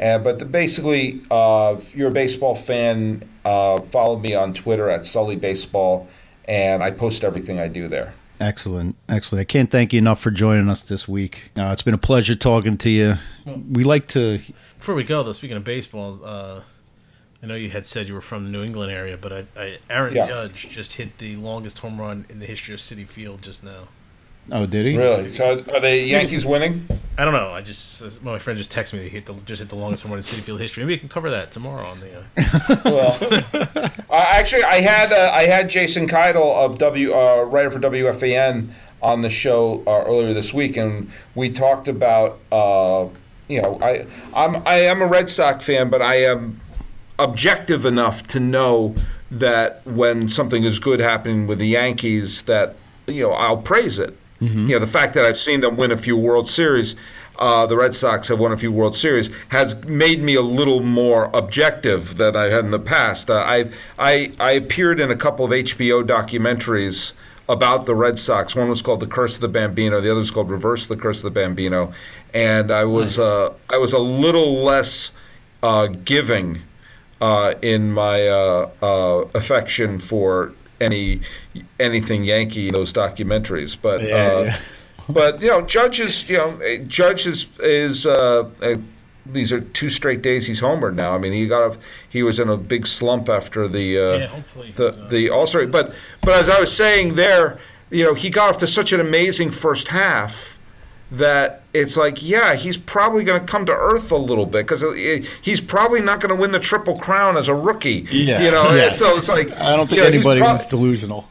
Uh, 0.01 0.17
but 0.17 0.39
the, 0.39 0.45
basically, 0.45 1.21
uh, 1.29 1.75
if 1.77 1.95
you're 1.95 2.09
a 2.09 2.11
baseball 2.11 2.55
fan, 2.55 3.27
uh, 3.43 3.81
follow 3.81 4.17
me 4.17 4.33
on 4.33 4.53
Twitter 4.53 4.89
at 4.89 5.05
Sully 5.05 5.35
Baseball, 5.35 6.07
and 6.45 6.81
I 6.81 6.91
post 6.91 7.23
everything 7.23 7.59
I 7.59 7.67
do 7.67 7.87
there. 7.87 8.13
Excellent, 8.39 8.95
excellent. 9.09 9.41
I 9.41 9.43
can't 9.43 9.69
thank 9.69 9.91
you 9.91 9.99
enough 9.99 10.21
for 10.21 10.31
joining 10.31 10.69
us 10.69 10.83
this 10.83 11.07
week. 11.09 11.51
Uh, 11.57 11.71
it's 11.73 11.81
been 11.81 11.93
a 11.93 11.97
pleasure 11.97 12.35
talking 12.35 12.77
to 12.77 12.89
you. 12.89 13.15
We 13.45 13.83
like 13.83 14.07
to. 14.09 14.39
Before 14.77 14.95
we 14.95 15.03
go, 15.03 15.21
though, 15.23 15.33
speaking 15.33 15.57
of 15.57 15.65
baseball, 15.65 16.21
uh, 16.23 16.61
I 17.43 17.47
know 17.47 17.55
you 17.55 17.69
had 17.69 17.85
said 17.85 18.07
you 18.07 18.13
were 18.13 18.21
from 18.21 18.45
the 18.45 18.49
New 18.49 18.63
England 18.63 18.93
area, 18.93 19.17
but 19.17 19.33
I, 19.33 19.45
I, 19.57 19.77
Aaron 19.89 20.15
Yeah. 20.15 20.27
Judge 20.27 20.69
just 20.69 20.93
hit 20.93 21.17
the 21.17 21.35
longest 21.35 21.79
home 21.79 21.99
run 21.99 22.25
in 22.29 22.39
the 22.39 22.45
history 22.45 22.73
of 22.73 22.79
Citi 22.79 23.05
Field 23.05 23.41
just 23.41 23.61
now. 23.63 23.89
Oh, 24.51 24.65
did 24.65 24.85
he? 24.85 24.97
Really? 24.97 25.29
So 25.29 25.63
are 25.73 25.79
the 25.79 25.95
Yankees 25.97 26.45
winning? 26.45 26.87
I 27.17 27.25
don't 27.25 27.33
know. 27.33 27.51
I 27.51 27.61
just 27.61 28.01
well, 28.23 28.33
my 28.33 28.39
friend 28.39 28.57
just 28.57 28.71
texted 28.71 28.93
me 28.93 28.99
that 28.99 29.05
he 29.05 29.09
hit 29.11 29.25
the, 29.25 29.33
just 29.45 29.59
hit 29.61 29.69
the 29.69 29.75
longest 29.75 30.03
home 30.03 30.11
run 30.11 30.19
in 30.19 30.23
Citi 30.23 30.39
Field 30.39 30.59
history. 30.59 30.83
Maybe 30.83 30.93
we 30.93 30.97
can 30.99 31.09
cover 31.09 31.29
that 31.29 31.51
tomorrow 31.51 31.85
on 31.85 31.99
the. 31.99 32.19
Uh, 32.19 32.23
Well, 32.85 33.17
uh, 34.09 34.25
actually, 34.29 34.63
I 34.63 34.81
had 34.81 35.11
uh, 35.11 35.31
I 35.33 35.43
had 35.43 35.69
Jason 35.69 36.07
Keidel 36.07 36.55
of 36.55 36.77
W 36.77 37.13
uh, 37.13 37.43
writer 37.43 37.69
for 37.69 37.79
WFAN 37.79 38.69
on 39.01 39.21
the 39.21 39.29
show 39.29 39.83
uh, 39.85 40.03
earlier 40.05 40.33
this 40.33 40.53
week, 40.53 40.77
and 40.77 41.11
we 41.35 41.49
talked 41.49 41.87
about 41.87 42.39
uh, 42.51 43.07
you 43.47 43.61
know 43.61 43.77
I 43.81 44.05
I'm 44.33 44.63
I 44.65 44.75
am 44.81 45.01
a 45.01 45.07
Red 45.07 45.29
Sox 45.29 45.65
fan, 45.65 45.89
but 45.89 46.01
I 46.01 46.15
am 46.15 46.61
objective 47.17 47.85
enough 47.85 48.23
to 48.27 48.39
know 48.39 48.95
that 49.29 49.85
when 49.85 50.29
something 50.29 50.63
is 50.63 50.79
good 50.79 50.99
happening 51.01 51.47
with 51.47 51.59
the 51.59 51.67
Yankees, 51.67 52.43
that 52.43 52.75
you 53.07 53.23
know 53.23 53.31
I'll 53.33 53.57
praise 53.57 53.99
it. 53.99 54.17
You 54.67 54.73
know 54.73 54.79
the 54.79 54.87
fact 54.87 55.13
that 55.15 55.25
I've 55.25 55.37
seen 55.37 55.61
them 55.61 55.75
win 55.77 55.91
a 55.91 55.97
few 55.97 56.17
World 56.17 56.47
Series. 56.47 56.95
Uh, 57.37 57.65
the 57.65 57.77
Red 57.77 57.95
Sox 57.95 58.27
have 58.27 58.39
won 58.39 58.51
a 58.51 58.57
few 58.57 58.69
World 58.71 58.95
Series 58.95 59.29
has 59.49 59.73
made 59.85 60.21
me 60.21 60.35
a 60.35 60.41
little 60.41 60.81
more 60.81 61.29
objective 61.33 62.17
than 62.17 62.35
I 62.35 62.45
had 62.45 62.65
in 62.65 62.71
the 62.71 62.79
past. 62.79 63.29
Uh, 63.29 63.43
I 63.45 63.69
I 63.97 64.33
I 64.39 64.51
appeared 64.51 64.99
in 64.99 65.09
a 65.09 65.15
couple 65.15 65.45
of 65.45 65.51
HBO 65.51 66.03
documentaries 66.03 67.13
about 67.49 67.85
the 67.85 67.95
Red 67.95 68.19
Sox. 68.19 68.55
One 68.55 68.69
was 68.69 68.81
called 68.81 68.99
The 68.99 69.07
Curse 69.07 69.35
of 69.35 69.41
the 69.41 69.47
Bambino. 69.47 69.99
The 69.99 70.11
other 70.11 70.19
was 70.19 70.31
called 70.31 70.51
Reverse 70.51 70.87
the 70.87 70.95
Curse 70.95 71.23
of 71.23 71.33
the 71.33 71.39
Bambino. 71.39 71.91
And 72.33 72.71
I 72.71 72.85
was 72.85 73.17
uh, 73.17 73.53
I 73.69 73.77
was 73.77 73.91
a 73.91 73.99
little 73.99 74.63
less 74.63 75.13
uh, 75.63 75.87
giving 75.87 76.61
uh, 77.19 77.55
in 77.61 77.91
my 77.91 78.27
uh, 78.27 78.69
uh, 78.81 79.25
affection 79.33 79.99
for 79.99 80.53
any 80.81 81.21
anything 81.79 82.23
Yankee 82.23 82.67
in 82.67 82.73
those 82.73 82.93
documentaries. 82.93 83.77
But 83.79 84.01
Yeah, 84.01 84.15
uh, 84.15 84.41
yeah. 84.41 84.59
but 85.09 85.41
you 85.41 85.47
know, 85.47 85.61
Judge 85.61 85.99
is 85.99 86.29
you 86.29 86.37
know 86.37 86.57
eh, 86.59 86.79
Judge 86.87 87.27
is 87.27 87.47
is. 87.59 88.05
Uh, 88.05 88.49
uh, 88.61 88.75
these 89.31 89.53
are 89.53 89.59
two 89.59 89.89
straight 89.89 90.23
days 90.23 90.47
he's 90.47 90.61
homered 90.61 90.95
now. 90.95 91.13
I 91.13 91.19
mean, 91.19 91.33
he 91.33 91.47
got 91.47 91.75
a, 91.75 91.79
he 92.09 92.23
was 92.23 92.39
in 92.39 92.49
a 92.49 92.57
big 92.57 92.87
slump 92.87 93.29
after 93.29 93.67
the 93.67 93.97
uh, 93.97 94.17
Yeah, 94.17 94.41
the 94.55 94.63
he's, 94.63 94.79
uh, 94.79 95.07
the 95.07 95.29
All 95.29 95.45
Star. 95.45 95.67
But 95.67 95.93
but 96.21 96.33
as 96.33 96.49
I 96.49 96.59
was 96.59 96.75
saying 96.75 97.15
there, 97.15 97.59
you 97.89 98.03
know, 98.03 98.13
he 98.13 98.29
got 98.29 98.49
off 98.49 98.57
to 98.59 98.67
such 98.67 98.91
an 98.91 98.99
amazing 98.99 99.51
first 99.51 99.89
half 99.89 100.58
that 101.11 101.63
it's 101.73 101.97
like, 101.97 102.21
yeah, 102.21 102.55
he's 102.55 102.77
probably 102.77 103.23
going 103.23 103.39
to 103.39 103.45
come 103.45 103.65
to 103.65 103.71
earth 103.71 104.11
a 104.11 104.17
little 104.17 104.45
bit 104.45 104.65
because 104.65 104.83
uh, 104.83 104.91
eh, 104.91 105.23
he's 105.41 105.61
probably 105.61 106.01
not 106.01 106.19
going 106.19 106.35
to 106.35 106.39
win 106.39 106.51
the 106.51 106.59
triple 106.59 106.97
crown 106.97 107.37
as 107.37 107.47
a 107.47 107.55
rookie. 107.55 108.05
Yeah, 108.11 108.41
you 108.41 108.51
know. 108.51 108.89
So 108.91 109.15
it's 109.15 109.29
like 109.29 109.51
I 109.53 109.75
don't 109.75 109.87
think 109.87 109.97
you 109.97 110.03
know, 110.03 110.09
anybody 110.09 110.39
prob- 110.41 110.57
was 110.57 110.65
delusional. 110.65 111.27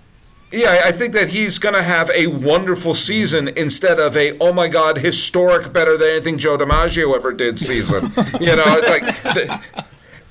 yeah, 0.53 0.83
I 0.85 0.93
think 0.93 1.13
that 1.15 1.29
he's 1.29 1.59
going 1.59 1.75
to 1.75 1.83
have 1.83 2.11
a 2.11 2.27
wonderful 2.29 2.95
season 2.95 3.49
instead 3.49 4.01
of 4.01 4.17
a 4.17 4.37
oh 4.39 4.53
my 4.53 4.69
god 4.69 4.99
historic, 4.99 5.73
better 5.73 5.97
than 5.97 6.09
anything 6.09 6.39
Joe 6.39 6.59
DiMaggio 6.59 7.15
ever 7.15 7.33
did 7.33 7.59
season. 7.59 8.05
you 8.41 8.57
know, 8.57 8.65
it's 8.67 8.89
like. 8.89 9.23
The, 9.23 9.61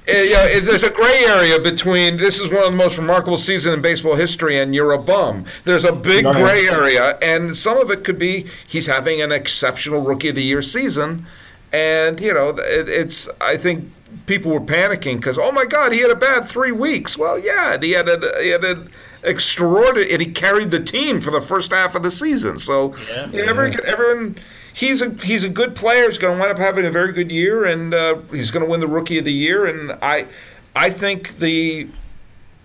uh, 0.09 0.13
yeah, 0.13 0.43
it- 0.45 0.65
there's 0.65 0.83
a 0.83 0.89
gray 0.89 1.23
area 1.27 1.59
between 1.59 2.17
this 2.17 2.39
is 2.39 2.49
one 2.49 2.63
of 2.65 2.71
the 2.71 2.77
most 2.77 2.97
remarkable 2.97 3.37
seasons 3.37 3.75
in 3.75 3.81
baseball 3.81 4.15
history, 4.15 4.59
and 4.59 4.73
you're 4.73 4.91
a 4.93 4.97
bum. 4.97 5.45
There's 5.65 5.83
a 5.83 5.91
big 5.91 6.25
Right. 6.25 6.35
gray 6.35 6.67
area, 6.67 7.17
and 7.21 7.55
some 7.57 7.77
of 7.77 7.91
it 7.91 8.03
could 8.03 8.17
be 8.19 8.45
he's 8.65 8.87
having 8.87 9.21
an 9.21 9.31
exceptional 9.31 10.01
rookie 10.01 10.29
of 10.29 10.35
the 10.35 10.43
year 10.43 10.61
season, 10.61 11.25
and 11.73 12.19
you 12.21 12.33
know 12.33 12.49
it, 12.49 12.87
it's 12.89 13.27
I 13.41 13.57
think 13.57 13.91
people 14.25 14.51
were 14.53 14.61
panicking 14.61 15.17
because 15.17 15.37
oh 15.37 15.51
my 15.51 15.65
god 15.65 15.91
he 15.91 15.99
had 15.99 16.09
a 16.11 16.15
bad 16.15 16.45
three 16.47 16.71
weeks. 16.71 17.17
Well, 17.17 17.37
yeah, 17.37 17.73
and 17.73 17.83
he 17.83 17.91
had 17.91 18.07
a 18.07 18.19
he 18.41 18.49
had 18.49 18.63
an 18.63 18.89
extraordinary 19.23 20.11
and 20.13 20.21
he 20.21 20.31
carried 20.31 20.71
the 20.71 20.79
team 20.79 21.19
for 21.21 21.31
the 21.31 21.41
first 21.41 21.71
half 21.71 21.95
of 21.95 22.03
the 22.03 22.11
season. 22.11 22.57
So 22.57 22.93
Yeah. 23.09 23.27
you 23.31 23.45
never 23.45 23.67
get 23.69 23.83
everyone. 23.85 24.37
He's 24.77 25.01
a 25.01 25.09
he's 25.25 25.43
a 25.43 25.49
good 25.49 25.75
player. 25.75 26.05
He's 26.05 26.19
going 26.19 26.35
to 26.35 26.39
wind 26.39 26.51
up 26.51 26.59
having 26.59 26.85
a 26.85 26.91
very 26.91 27.11
good 27.11 27.31
year, 27.31 27.65
and 27.65 27.95
uh, 27.95 28.17
he's 28.31 28.51
going 28.51 28.63
to 28.63 28.69
win 28.69 28.79
the 28.79 28.87
Rookie 28.87 29.17
of 29.17 29.25
the 29.25 29.33
Year. 29.33 29.65
And 29.65 29.97
I, 30.03 30.27
I 30.75 30.91
think 30.91 31.37
the, 31.39 31.89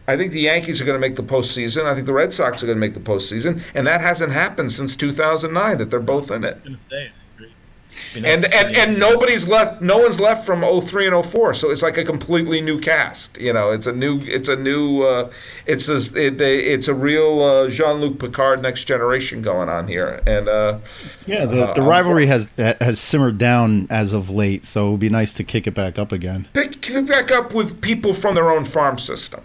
I 0.06 0.18
think 0.18 0.32
the 0.32 0.40
Yankees 0.40 0.82
are 0.82 0.84
going 0.84 1.00
to 1.00 1.00
make 1.00 1.16
the 1.16 1.22
postseason. 1.22 1.86
I 1.86 1.94
think 1.94 2.04
the 2.04 2.12
Red 2.12 2.34
Sox 2.34 2.62
are 2.62 2.66
going 2.66 2.76
to 2.76 2.80
make 2.80 2.92
the 2.92 3.00
postseason, 3.00 3.62
and 3.74 3.86
that 3.86 4.02
hasn't 4.02 4.30
happened 4.30 4.72
since 4.72 4.94
2009 4.94 5.78
that 5.78 5.90
they're 5.90 6.00
both 6.00 6.30
in 6.30 6.44
it. 6.44 6.62
Gonna 6.62 6.76
say 6.90 7.04
it. 7.06 7.12
Agree. 7.34 7.46
Be 7.48 7.54
nice 7.96 8.01
And 8.14 8.26
and, 8.26 8.76
and 8.76 8.98
nobody's 8.98 9.48
left. 9.48 9.80
No 9.80 9.98
one's 9.98 10.20
left 10.20 10.44
from 10.46 10.62
03 10.62 11.08
and 11.08 11.24
04. 11.24 11.54
So 11.54 11.70
it's 11.70 11.82
like 11.82 11.96
a 11.96 12.04
completely 12.04 12.60
new 12.60 12.80
cast. 12.80 13.38
You 13.38 13.52
know, 13.52 13.70
it's 13.70 13.86
a 13.86 13.92
new. 13.92 14.20
It's 14.22 14.48
a 14.48 14.56
new. 14.56 15.02
Uh, 15.02 15.30
it's 15.66 15.88
a, 15.88 15.96
it, 16.18 16.40
it's 16.40 16.88
a 16.88 16.94
real 16.94 17.40
uh, 17.42 17.68
Jean-Luc 17.68 18.18
Picard 18.18 18.62
next 18.62 18.84
generation 18.84 19.42
going 19.42 19.68
on 19.68 19.88
here. 19.88 20.22
And 20.26 20.48
uh, 20.48 20.78
Yeah, 21.26 21.46
the, 21.46 21.68
Uh, 21.68 21.74
the 21.74 21.82
rivalry 21.82 22.26
has 22.26 22.48
has 22.56 22.98
simmered 23.00 23.38
down 23.38 23.86
as 23.90 24.12
of 24.12 24.30
late, 24.30 24.64
so 24.64 24.88
it 24.88 24.90
would 24.92 25.00
be 25.00 25.08
nice 25.08 25.32
to 25.34 25.44
kick 25.44 25.66
it 25.66 25.74
back 25.74 25.98
up 25.98 26.12
again. 26.12 26.48
pick, 26.52 26.80
pick 26.82 27.06
back 27.06 27.30
up 27.30 27.54
with 27.54 27.80
people 27.80 28.14
from 28.14 28.34
their 28.34 28.50
own 28.50 28.64
farm 28.64 28.98
system. 28.98 29.44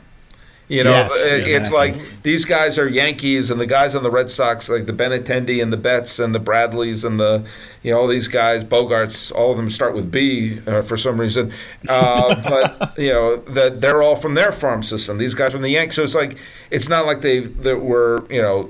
You 0.69 0.83
know, 0.83 0.91
Yes, 0.91 1.11
uh, 1.11 1.35
it's 1.35 1.69
exactly. 1.69 1.77
like 2.01 2.23
these 2.23 2.43
guys 2.43 2.77
are 2.77 2.89
Yankees, 2.89 3.49
and 3.51 3.59
the 3.61 3.65
guys 3.65 3.95
on 3.95 4.03
the 4.03 4.11
Red 4.11 4.29
Sox, 4.29 4.67
like 4.67 4.85
the 4.85 4.91
Benintendi 4.91 5.63
and 5.63 5.71
the 5.71 5.77
Betts 5.77 6.19
and 6.19 6.35
the 6.35 6.39
Bradleys 6.39 7.05
and 7.05 7.17
the, 7.17 7.45
you 7.83 7.91
know, 7.91 7.99
all 8.01 8.07
these 8.07 8.27
guys, 8.27 8.65
Bogaerts, 8.65 9.33
all 9.33 9.51
of 9.51 9.57
them 9.57 9.71
start 9.71 9.95
with 9.95 10.11
B 10.11 10.59
uh, 10.67 10.81
for 10.81 10.97
some 10.97 11.19
reason. 11.21 11.53
Uh, 11.87 12.35
but 12.49 12.97
you 12.97 13.13
know, 13.13 13.37
that 13.37 13.79
they're 13.79 14.01
all 14.01 14.17
from 14.17 14.33
their 14.33 14.51
farm 14.51 14.83
system. 14.83 15.17
These 15.17 15.35
guys 15.35 15.53
from 15.53 15.61
the 15.61 15.69
Yankees, 15.69 15.95
so 15.95 16.03
it's 16.03 16.15
like 16.15 16.37
it's 16.69 16.89
not 16.89 17.05
like 17.05 17.21
they 17.21 17.39
that 17.39 17.77
were 17.79 18.25
you 18.29 18.41
know 18.41 18.69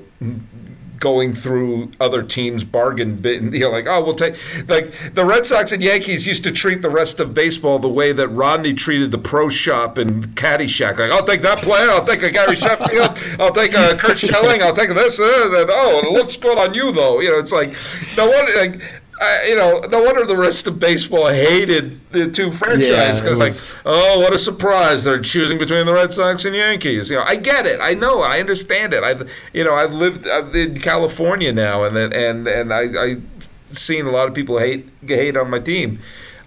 going 0.98 1.34
through 1.34 1.90
other 2.00 2.22
teams' 2.22 2.64
bargain 2.64 3.16
bin. 3.16 3.52
You 3.58 3.64
know, 3.64 3.70
like, 3.70 3.86
oh, 3.88 4.04
we'll 4.04 4.14
take 4.14 4.36
like 4.68 5.14
the 5.14 5.24
Red 5.24 5.44
Sox 5.44 5.72
and 5.72 5.82
Yankees 5.82 6.26
used 6.26 6.44
to 6.44 6.52
treat 6.52 6.80
the 6.80 6.90
rest 6.90 7.18
of 7.18 7.34
baseball 7.34 7.78
the 7.78 7.88
way 7.88 8.12
that 8.12 8.28
Rodney 8.28 8.72
treated 8.72 9.10
the 9.10 9.18
pro 9.18 9.48
shop 9.48 9.98
and 9.98 10.28
Caddyshack. 10.36 10.98
Like, 10.98 11.10
I'll 11.10 11.24
take 11.24 11.42
that 11.42 11.58
player, 11.58 11.90
I'll 11.90 12.04
take 12.04 12.22
a 12.22 12.30
Gary 12.30 12.54
Sheffield, 12.56 13.18
I'll 13.40 13.52
take 13.52 13.74
a 13.74 13.96
Curt 13.96 14.18
Schilling, 14.18 14.62
I'll 14.62 14.74
take 14.74 14.90
this, 14.90 15.18
uh, 15.18 15.24
and, 15.24 15.70
oh, 15.72 16.02
it 16.04 16.12
looks 16.12 16.36
good 16.36 16.56
on 16.56 16.74
you 16.74 16.92
though. 16.92 17.20
You 17.20 17.30
know, 17.30 17.38
it's 17.38 17.52
like 17.52 17.74
no 18.16 18.28
wonder 18.28 18.52
like. 18.56 19.02
I, 19.20 19.46
you 19.48 19.56
know, 19.56 19.80
no 19.80 20.02
wonder 20.02 20.24
the 20.24 20.36
rest 20.36 20.66
of 20.66 20.78
baseball 20.78 21.26
hated 21.28 22.00
the 22.12 22.30
two 22.30 22.52
franchises 22.52 22.90
Yeah, 22.90 23.20
because, 23.20 23.38
like, 23.38 23.82
oh, 23.84 24.20
what 24.20 24.32
a 24.32 24.38
surprise! 24.38 25.04
They're 25.04 25.20
choosing 25.20 25.58
between 25.58 25.86
the 25.86 25.92
Red 25.92 26.12
Sox 26.12 26.44
and 26.44 26.54
Yankees. 26.54 27.10
You 27.10 27.16
know, 27.16 27.24
I 27.24 27.36
get 27.36 27.66
it. 27.66 27.80
I 27.80 27.94
know. 27.94 28.22
I 28.22 28.38
understand 28.38 28.94
it. 28.94 29.02
I've, 29.02 29.30
you 29.52 29.64
know, 29.64 29.74
I've 29.74 29.92
lived 29.92 30.26
i 30.26 30.40
in 30.52 30.76
California 30.76 31.52
now, 31.52 31.84
and 31.84 31.96
and 31.96 32.46
and 32.46 32.72
I, 32.72 32.80
I've 32.80 33.22
seen 33.70 34.06
a 34.06 34.10
lot 34.10 34.28
of 34.28 34.34
people 34.34 34.58
hate 34.58 34.88
hate 35.06 35.36
on 35.36 35.50
my 35.50 35.58
team. 35.58 35.98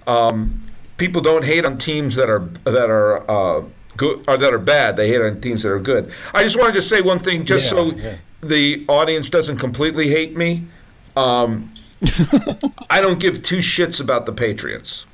Um, 0.07 0.61
people 0.97 1.21
don't 1.21 1.43
hate 1.43 1.65
on 1.65 1.77
teams 1.77 2.15
that 2.15 2.29
are 2.29 2.47
that 2.63 2.89
are 2.89 3.29
uh, 3.29 3.63
good 3.97 4.23
or 4.27 4.37
that 4.37 4.53
are 4.53 4.59
bad. 4.59 4.95
They 4.95 5.07
hate 5.07 5.21
on 5.21 5.41
teams 5.41 5.63
that 5.63 5.71
are 5.71 5.79
good. 5.79 6.11
I 6.33 6.43
just 6.43 6.57
wanted 6.57 6.75
to 6.75 6.81
say 6.81 7.01
one 7.01 7.19
thing, 7.19 7.45
just 7.45 7.65
Yeah, 7.65 7.69
so 7.69 7.91
yeah. 7.91 8.15
the 8.41 8.85
audience 8.87 9.29
doesn't 9.29 9.57
completely 9.57 10.07
hate 10.09 10.37
me. 10.37 10.63
Um, 11.15 11.70
I 12.89 13.01
don't 13.01 13.19
give 13.19 13.43
two 13.43 13.57
shits 13.59 14.01
about 14.01 14.25
the 14.25 14.33
Patriots. 14.33 15.05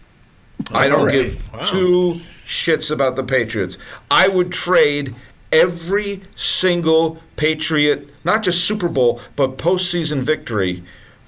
I 0.74 0.88
don't 0.88 1.02
Alright. 1.02 1.14
give 1.14 1.54
Wow. 1.54 1.60
two 1.62 2.22
shits 2.46 2.92
about 2.92 3.16
the 3.16 3.24
Patriots. 3.24 3.78
I 4.10 4.28
would 4.28 4.52
trade 4.52 5.16
every 5.52 6.22
single 6.36 7.22
Patriot, 7.36 8.10
not 8.24 8.44
just 8.44 8.66
Super 8.66 8.88
Bowl, 8.90 9.22
but 9.36 9.58
postseason 9.58 10.22
victory 10.22 10.84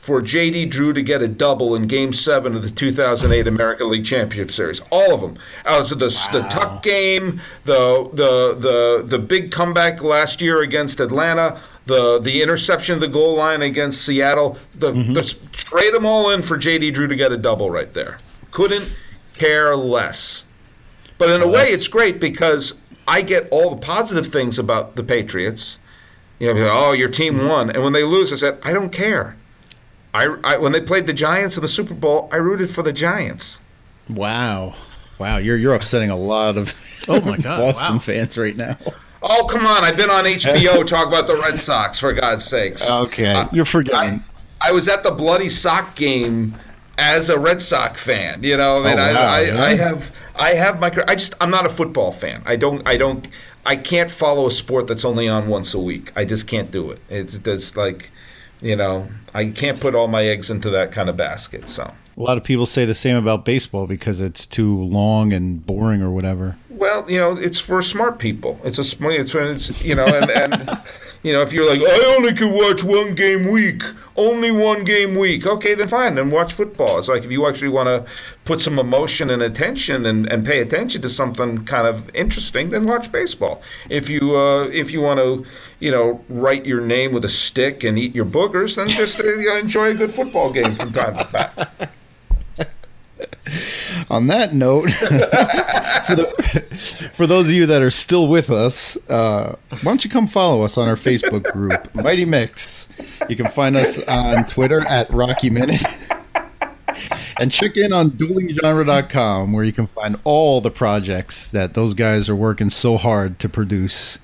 for 0.10 0.24
JD 0.24 0.72
Drew 0.72 0.92
to 0.92 1.04
get 1.04 1.22
a 1.22 1.28
double 1.28 1.76
in 1.76 1.86
Game 1.86 2.14
7 2.14 2.56
of 2.56 2.64
the 2.64 2.72
2008 2.72 3.46
American 3.46 3.92
League 3.92 4.06
Championship 4.06 4.52
Series. 4.52 4.82
All 4.90 5.14
of 5.14 5.22
them. 5.22 5.38
Uh, 5.64 5.84
so 5.84 5.94
the, 5.94 6.08
the 6.32 6.48
tuck 6.50 6.82
game, 6.82 7.40
the, 7.66 8.10
the, 8.12 8.56
the, 8.58 9.04
the 9.06 9.20
big 9.20 9.52
comeback 9.52 10.02
last 10.02 10.42
year 10.42 10.64
against 10.64 11.00
Atlanta, 11.00 11.60
the, 11.86 12.18
the 12.18 12.42
interception 12.42 12.96
of 12.96 13.02
the 13.02 13.08
goal 13.08 13.36
line 13.36 13.62
against 13.62 14.04
Seattle. 14.04 14.58
The, 14.74 14.94
the- 14.94 15.38
trade 15.52 15.94
them 15.94 16.08
all 16.08 16.32
in 16.32 16.42
for 16.42 16.58
JD 16.58 16.92
Drew 16.96 17.06
to 17.06 17.16
get 17.16 17.32
a 17.32 17.38
double 17.38 17.70
right 17.70 17.94
there. 17.94 18.18
Couldn't 18.50 18.92
care 19.38 19.76
less. 19.76 20.44
But 21.20 21.30
in 21.30 21.44
a 21.44 21.48
way, 21.48 21.66
it's 21.66 21.88
great 21.88 22.20
because 22.20 22.74
I 23.08 23.22
get 23.22 23.48
all 23.52 23.70
the 23.76 23.78
positive 23.86 24.26
things 24.26 24.58
about 24.58 24.96
the 24.96 25.04
Patriots. 25.04 25.78
You 26.40 26.56
know, 26.56 26.70
oh, 26.74 26.92
your 26.94 27.10
team 27.10 27.48
won, 27.48 27.70
and 27.70 27.84
when 27.84 27.94
they 27.94 28.04
lose, 28.04 28.34
I 28.34 28.38
said, 28.38 28.58
I 28.64 28.74
don't 28.74 28.90
care. 28.92 29.36
I, 30.14 30.36
I 30.44 30.58
when 30.58 30.72
they 30.72 30.82
played 30.82 31.08
the 31.08 31.14
Giants 31.14 31.56
in 31.58 31.62
the 31.62 31.68
Super 31.68 31.94
Bowl, 31.94 32.30
I 32.32 32.38
rooted 32.38 32.70
for 32.70 32.82
the 32.84 32.94
Giants. 32.94 33.60
Wow, 34.10 34.76
wow, 35.20 35.38
you're 35.38 35.58
you're 35.58 35.76
upsetting 35.76 36.10
a 36.10 36.16
lot 36.16 36.58
of 36.58 36.74
Oh 37.08 37.22
my 37.22 37.38
God, 37.38 37.58
Boston 37.74 37.94
wow. 37.94 38.00
fans 38.00 38.38
right 38.38 38.56
now. 38.56 38.78
Oh, 39.22 39.48
come 39.50 39.66
on! 39.66 39.84
I've 39.84 39.98
been 39.98 40.10
on 40.10 40.24
HBO 40.26 40.86
talk 40.88 41.08
about 41.08 41.28
the 41.28 41.36
Red 41.36 41.60
Sox 41.60 42.00
for 42.00 42.14
God's 42.14 42.46
sakes. 42.46 42.90
Okay, 42.90 43.32
Uh, 43.34 43.48
you're 43.52 43.66
forgetting. 43.66 44.24
I, 44.62 44.70
I 44.70 44.72
was 44.72 44.88
at 44.88 45.04
the 45.04 45.12
bloody 45.12 45.50
sock 45.50 45.96
game 45.96 46.56
as 46.98 47.30
a 47.30 47.38
Red 47.40 47.62
Sox 47.62 48.04
fan. 48.04 48.42
You 48.44 48.58
know, 48.58 48.82
I 48.84 48.90
mean, 48.90 49.00
Oh, 49.00 49.02
I, 49.02 49.14
wow, 49.14 49.28
I, 49.30 49.42
yeah. 49.42 49.64
I 49.64 49.76
have 49.76 50.16
I 50.36 50.50
have 50.54 50.80
my 50.80 50.88
I 51.08 51.16
just 51.16 51.36
I'm 51.40 51.52
not 51.52 51.66
a 51.66 51.70
football 51.70 52.12
fan. 52.12 52.42
I 52.46 52.56
don't 52.56 52.86
I 52.88 52.98
don't 52.98 53.28
I 53.66 53.76
can't 53.76 54.10
follow 54.10 54.48
a 54.48 54.52
sport 54.52 54.88
that's 54.88 55.06
only 55.06 55.28
on 55.28 55.48
once 55.50 55.74
a 55.74 55.80
week. 55.80 56.12
I 56.16 56.26
just 56.26 56.48
can't 56.48 56.72
do 56.72 56.90
it. 56.92 57.00
It's 57.10 57.38
just 57.38 57.76
like, 57.78 58.10
you 58.62 58.76
know, 58.76 59.08
I 59.34 59.52
can't 59.52 59.80
put 59.80 59.96
all 59.96 60.08
my 60.08 60.24
eggs 60.24 60.50
into 60.50 60.70
that 60.72 60.92
kind 60.92 61.10
of 61.10 61.18
basket. 61.18 61.68
So. 61.68 61.94
a 62.18 62.22
lot 62.22 62.38
of 62.38 62.44
people 62.44 62.66
say 62.66 62.86
the 62.86 62.94
same 62.94 63.16
about 63.16 63.46
baseball 63.46 63.88
because 63.88 64.20
it's 64.22 64.46
too 64.46 64.84
long 64.84 65.32
and 65.34 65.66
boring 65.66 66.02
or 66.02 66.12
whatever. 66.12 66.58
Well, 66.80 67.12
you 67.12 67.20
know, 67.20 67.36
it's 67.36 67.60
for 67.60 67.82
smart 67.82 68.20
people. 68.20 68.58
It's 68.64 68.80
a 68.80 68.86
smart. 68.86 69.16
It's 69.16 69.34
when 69.34 69.48
it's 69.48 69.84
you 69.84 69.96
know, 69.96 70.06
and, 70.06 70.32
and 70.32 70.82
you 71.24 71.34
know, 71.34 71.42
if 71.42 71.52
you're 71.52 71.70
like, 71.70 71.82
I 71.82 72.16
only 72.16 72.34
can 72.34 72.52
watch 72.54 72.86
one 72.86 73.16
game 73.16 73.50
week, 73.50 73.84
only 74.16 74.50
one 74.50 74.86
game 74.86 75.16
week. 75.16 75.46
Okay, 75.46 75.76
then 75.76 75.90
fine, 75.90 76.16
then 76.16 76.30
watch 76.30 76.54
football. 76.54 76.98
It's 76.98 77.10
like 77.10 77.26
if 77.26 77.32
you 77.32 77.46
actually 77.48 77.68
want 77.68 77.88
to 77.88 78.10
put 78.46 78.62
some 78.62 78.80
emotion 78.80 79.30
and 79.30 79.42
attention 79.42 80.06
and, 80.06 80.26
and 80.32 80.46
pay 80.46 80.62
attention 80.62 81.02
to 81.02 81.10
something 81.10 81.66
kind 81.66 81.86
of 81.86 82.10
interesting, 82.16 82.70
then 82.70 82.86
watch 82.86 83.12
baseball. 83.12 83.62
If 83.90 84.10
you 84.10 84.38
uh, 84.38 84.64
if 84.68 84.94
you 84.94 85.02
want 85.02 85.20
to, 85.20 85.46
you 85.82 85.92
know, 85.92 86.24
write 86.30 86.66
your 86.66 86.80
name 86.80 87.12
with 87.12 87.26
a 87.26 87.30
stick 87.30 87.84
and 87.84 88.00
eat 88.00 88.16
your 88.16 88.26
boogers, 88.26 88.78
then 88.78 88.88
just 88.88 89.20
uh, 89.20 89.56
enjoy 89.58 89.90
a 89.90 89.96
good 89.96 90.12
football 90.12 90.54
game 90.54 90.78
from 90.78 90.94
time 90.94 91.18
to 91.18 91.24
time. 91.26 91.90
On 94.10 94.28
that 94.28 94.54
note, 94.54 94.90
for, 94.92 96.16
the, 96.16 97.10
for 97.14 97.28
those 97.28 97.46
of 97.48 97.52
you 97.52 97.66
that 97.68 97.82
are 97.82 97.92
still 97.92 98.28
with 98.28 98.50
us, 98.50 98.98
uh, 99.10 99.56
why 99.70 99.80
don't 99.84 100.04
you 100.04 100.10
come 100.10 100.28
follow 100.28 100.62
us 100.64 100.78
on 100.78 100.88
our 100.88 100.96
Facebook 100.96 101.44
group, 101.52 101.94
Mighty 101.96 102.26
Mix. 102.26 102.88
You 103.28 103.36
can 103.36 103.48
find 103.48 103.76
us 103.76 104.00
on 104.08 104.46
Twitter 104.46 104.86
at 104.88 105.10
Rocky 105.12 105.50
Minute. 105.50 105.84
And 107.40 107.52
check 107.52 107.78
in 107.78 107.94
on 107.94 108.10
duelinggenre.com 108.12 109.54
where 109.54 109.64
you 109.64 109.72
can 109.72 109.88
find 109.88 110.18
all 110.26 110.60
the 110.60 110.72
projects 110.72 111.52
that 111.52 111.74
those 111.74 111.94
guys 111.94 112.28
are 112.28 112.36
working 112.36 112.70
so 112.70 112.98
hard 112.98 113.40
to 113.40 113.48
produce. 113.48 114.20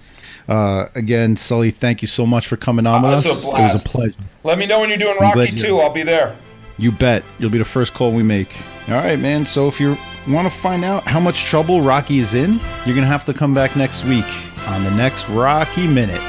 Uh, 0.50 0.88
again, 0.96 1.38
Sully, 1.38 1.72
thank 1.72 2.02
you 2.02 2.08
so 2.08 2.26
much 2.26 2.48
for 2.48 2.58
coming 2.58 2.86
on 2.86 3.02
with 3.04 3.26
Oh, 3.26 3.32
us. 3.32 3.46
It 3.46 3.52
was 3.52 3.82
a 3.82 3.84
pleasure. 3.88 4.16
Let 4.44 4.58
me 4.60 4.66
know 4.66 4.80
when 4.82 4.90
you're 4.90 4.98
doing 4.98 5.18
Rocky 5.20 5.52
you- 5.52 5.58
too. 5.58 5.80
I'll 5.80 5.90
be 5.94 6.04
there. 6.04 6.36
You 6.78 6.92
bet. 6.92 7.24
You'll 7.40 7.50
be 7.52 7.58
the 7.58 7.64
first 7.66 7.94
call 7.94 8.12
we 8.12 8.22
make. 8.22 8.54
All 8.88 8.96
right, 8.96 9.20
man. 9.20 9.46
So 9.46 9.68
if 9.68 9.80
you 9.80 9.98
want 10.28 10.52
to 10.52 10.54
find 10.60 10.84
out 10.86 11.04
how 11.06 11.20
much 11.20 11.46
trouble 11.46 11.82
Rocky 11.82 12.20
is 12.20 12.36
in, 12.36 12.60
you're 12.86 12.96
going 12.96 13.02
to 13.02 13.08
have 13.08 13.26
to 13.26 13.34
come 13.34 13.54
back 13.54 13.76
next 13.76 14.04
week 14.06 14.26
on 14.68 14.84
the 14.84 14.92
next 14.92 15.28
Rocky 15.30 15.88
Minute. 15.88 16.22